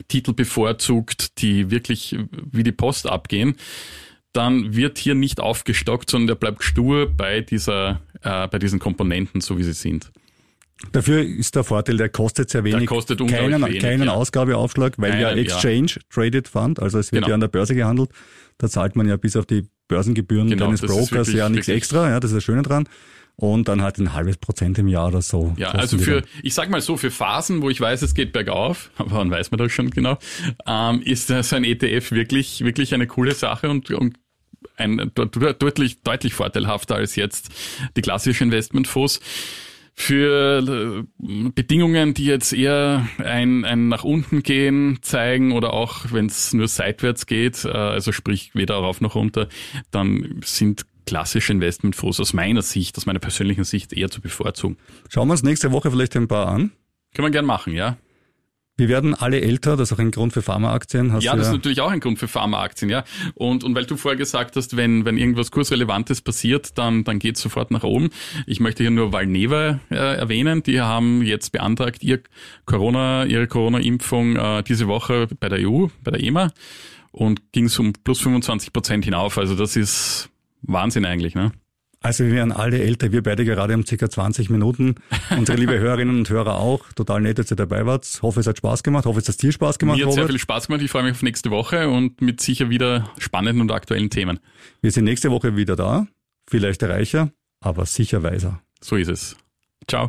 Titel 0.07 0.33
bevorzugt, 0.33 1.41
die 1.41 1.69
wirklich 1.69 2.17
wie 2.51 2.63
die 2.63 2.71
Post 2.71 3.07
abgehen, 3.07 3.55
dann 4.35 4.75
wird 4.75 4.97
hier 4.97 5.15
nicht 5.15 5.39
aufgestockt, 5.39 6.09
sondern 6.09 6.27
der 6.27 6.35
bleibt 6.35 6.63
stur 6.63 7.09
bei 7.09 7.41
dieser, 7.41 8.01
äh, 8.21 8.47
bei 8.47 8.59
diesen 8.59 8.79
Komponenten, 8.79 9.41
so 9.41 9.57
wie 9.57 9.63
sie 9.63 9.73
sind. 9.73 10.11
Dafür 10.91 11.21
ist 11.21 11.55
der 11.55 11.63
Vorteil, 11.63 11.97
der 11.97 12.09
kostet 12.09 12.49
sehr 12.49 12.63
wenig. 12.63 12.79
Der 12.79 12.87
kostet 12.87 13.19
keinen, 13.27 13.63
wenig, 13.63 13.81
keinen 13.81 14.07
ja. 14.07 14.13
Ausgabeaufschlag, 14.13 14.95
weil 14.97 15.11
Keinen, 15.11 15.21
ja 15.21 15.31
Exchange 15.31 15.87
ja. 15.87 16.01
Traded 16.09 16.47
Fund, 16.47 16.81
also 16.81 16.99
es 16.99 17.11
wird 17.11 17.21
genau. 17.21 17.29
ja 17.29 17.33
an 17.35 17.39
der 17.39 17.47
Börse 17.47 17.75
gehandelt. 17.75 18.09
Da 18.57 18.69
zahlt 18.69 18.95
man 18.95 19.07
ja 19.07 19.17
bis 19.17 19.35
auf 19.35 19.45
die 19.45 19.67
Börsengebühren 19.87 20.49
genau, 20.49 20.65
deines 20.65 20.81
Brokers 20.81 21.11
wirklich, 21.11 21.35
ja 21.35 21.49
nichts 21.49 21.67
extra, 21.67 22.09
ja, 22.09 22.19
das 22.19 22.31
ist 22.31 22.37
das 22.37 22.43
Schöne 22.43 22.63
dran. 22.63 22.87
Und 23.37 23.67
dann 23.67 23.81
halt 23.81 23.97
ein 23.97 24.13
halbes 24.13 24.37
Prozent 24.37 24.77
im 24.77 24.87
Jahr 24.87 25.09
oder 25.09 25.21
so. 25.21 25.53
Ja, 25.57 25.71
also 25.71 25.97
für, 25.97 26.23
ich 26.41 26.53
sag 26.53 26.69
mal 26.69 26.79
so, 26.79 26.95
für 26.95 27.11
Phasen, 27.11 27.61
wo 27.61 27.69
ich 27.69 27.81
weiß, 27.81 28.01
es 28.01 28.13
geht 28.13 28.31
bergauf, 28.31 28.91
aber 28.97 29.11
wann 29.11 29.31
weiß 29.31 29.51
man 29.51 29.57
das 29.57 29.71
schon 29.71 29.89
genau, 29.89 30.17
ähm, 30.65 31.01
ist 31.01 31.27
so 31.27 31.55
ein 31.55 31.63
ETF 31.63 32.11
wirklich, 32.11 32.63
wirklich 32.63 32.93
eine 32.93 33.07
coole 33.07 33.33
Sache 33.33 33.69
und, 33.69 33.91
und 33.91 34.17
ein, 34.77 35.11
deutlich, 35.13 36.01
deutlich 36.01 36.33
vorteilhafter 36.33 36.95
als 36.95 37.15
jetzt 37.15 37.49
die 37.95 38.01
klassischen 38.01 38.45
Investmentfonds. 38.45 39.19
Für 39.97 40.59
äh, 40.59 41.03
Bedingungen, 41.55 42.13
die 42.13 42.25
jetzt 42.25 42.51
eher 42.51 43.07
ein, 43.17 43.63
ein 43.63 43.87
nach 43.87 44.03
unten 44.03 44.43
gehen 44.43 44.99
zeigen 45.01 45.53
oder 45.53 45.71
auch 45.71 46.11
wenn 46.11 46.25
es 46.25 46.53
nur 46.53 46.67
seitwärts 46.67 47.27
geht, 47.27 47.63
äh, 47.63 47.69
also 47.69 48.11
sprich 48.11 48.51
weder 48.53 48.75
rauf 48.75 48.99
noch 48.99 49.15
runter, 49.15 49.47
dann 49.91 50.41
sind 50.43 50.85
klassische 51.05 51.53
Investmentfonds 51.53 52.19
aus 52.19 52.33
meiner 52.33 52.61
Sicht, 52.61 52.97
aus 52.97 53.05
meiner 53.05 53.19
persönlichen 53.19 53.63
Sicht 53.63 53.93
eher 53.93 54.09
zu 54.09 54.19
bevorzugen. 54.19 54.77
Schauen 55.07 55.29
wir 55.29 55.33
uns 55.33 55.43
nächste 55.43 55.71
Woche 55.71 55.89
vielleicht 55.89 56.17
ein 56.17 56.27
paar 56.27 56.47
an. 56.47 56.71
Können 57.13 57.27
wir 57.27 57.31
gern 57.31 57.45
machen, 57.45 57.73
ja. 57.73 57.97
Wir 58.77 58.89
werden 58.89 59.15
alle 59.15 59.39
älter, 59.39 59.77
das 59.77 59.89
ist 59.89 59.93
auch 59.95 60.01
ein 60.01 60.11
Grund 60.11 60.33
für 60.33 60.41
Pharmaaktien. 60.41 61.17
Ja, 61.21 61.37
das 61.37 61.47
ist 61.47 61.53
natürlich 61.53 61.79
auch 61.79 61.91
ein 61.91 62.01
Grund 62.01 62.19
für 62.19 62.27
Pharmaaktien, 62.27 62.89
ja. 62.89 63.05
Und, 63.33 63.63
und 63.63 63.73
weil 63.73 63.85
du 63.85 63.95
vorher 63.95 64.17
gesagt 64.17 64.57
hast, 64.57 64.75
wenn, 64.75 65.05
wenn 65.05 65.17
irgendwas 65.17 65.49
Kursrelevantes 65.51 66.21
passiert, 66.21 66.77
dann, 66.77 67.05
dann 67.05 67.19
geht 67.19 67.37
es 67.37 67.41
sofort 67.41 67.71
nach 67.71 67.83
oben. 67.83 68.09
Ich 68.45 68.59
möchte 68.59 68.83
hier 68.83 68.91
nur 68.91 69.13
Valneva 69.13 69.79
äh, 69.89 69.95
erwähnen. 69.95 70.61
Die 70.61 70.81
haben 70.81 71.21
jetzt 71.21 71.53
beantragt, 71.53 72.03
ihr 72.03 72.19
Corona, 72.65 73.23
ihre 73.23 73.47
Corona-Impfung 73.47 74.35
äh, 74.35 74.63
diese 74.63 74.87
Woche 74.87 75.27
bei 75.39 75.47
der 75.47 75.69
EU, 75.69 75.87
bei 76.03 76.11
der 76.11 76.21
EMA 76.21 76.51
und 77.13 77.53
ging 77.53 77.65
es 77.65 77.79
um 77.79 77.93
plus 77.93 78.19
25 78.19 78.73
Prozent 78.73 79.05
hinauf. 79.05 79.37
Also 79.37 79.55
das 79.55 79.77
ist 79.77 80.29
Wahnsinn 80.63 81.05
eigentlich, 81.05 81.33
ne? 81.33 81.53
Also 82.05 82.23
wir 82.23 82.33
werden 82.33 82.51
alle 82.51 82.83
älter, 82.83 83.11
wir 83.11 83.23
beide 83.23 83.45
gerade 83.45 83.73
um 83.73 83.83
circa 83.83 84.07
20 84.07 84.51
Minuten. 84.51 84.93
Unsere 85.35 85.57
liebe 85.57 85.79
Hörerinnen 85.79 86.19
und 86.19 86.29
Hörer 86.29 86.59
auch. 86.59 86.93
Total 86.93 87.19
nett, 87.19 87.39
dass 87.39 87.49
ihr 87.51 87.55
dabei 87.55 87.87
wart. 87.87 88.19
Hoffe, 88.21 88.41
es 88.41 88.45
hat 88.45 88.59
Spaß 88.59 88.83
gemacht. 88.83 89.07
Hoffe, 89.07 89.21
es 89.21 89.27
hat 89.27 89.41
dir 89.41 89.51
Spaß 89.51 89.79
gemacht. 89.79 89.97
Mir 89.97 90.05
hat 90.05 90.13
sehr 90.13 90.27
viel 90.27 90.37
Spaß 90.37 90.67
gemacht. 90.67 90.83
Ich 90.83 90.91
freue 90.91 91.01
mich 91.01 91.13
auf 91.13 91.23
nächste 91.23 91.49
Woche 91.49 91.89
und 91.89 92.21
mit 92.21 92.41
sicher 92.41 92.69
wieder 92.69 93.09
spannenden 93.17 93.61
und 93.61 93.71
aktuellen 93.71 94.11
Themen. 94.11 94.39
Wir 94.83 94.91
sind 94.91 95.05
nächste 95.05 95.31
Woche 95.31 95.55
wieder 95.55 95.75
da. 95.75 96.05
Vielleicht 96.47 96.83
reicher, 96.83 97.31
aber 97.59 97.87
sicher 97.87 98.21
weiser. 98.21 98.61
So 98.81 98.97
ist 98.97 99.09
es. 99.09 99.35
Ciao. 99.87 100.03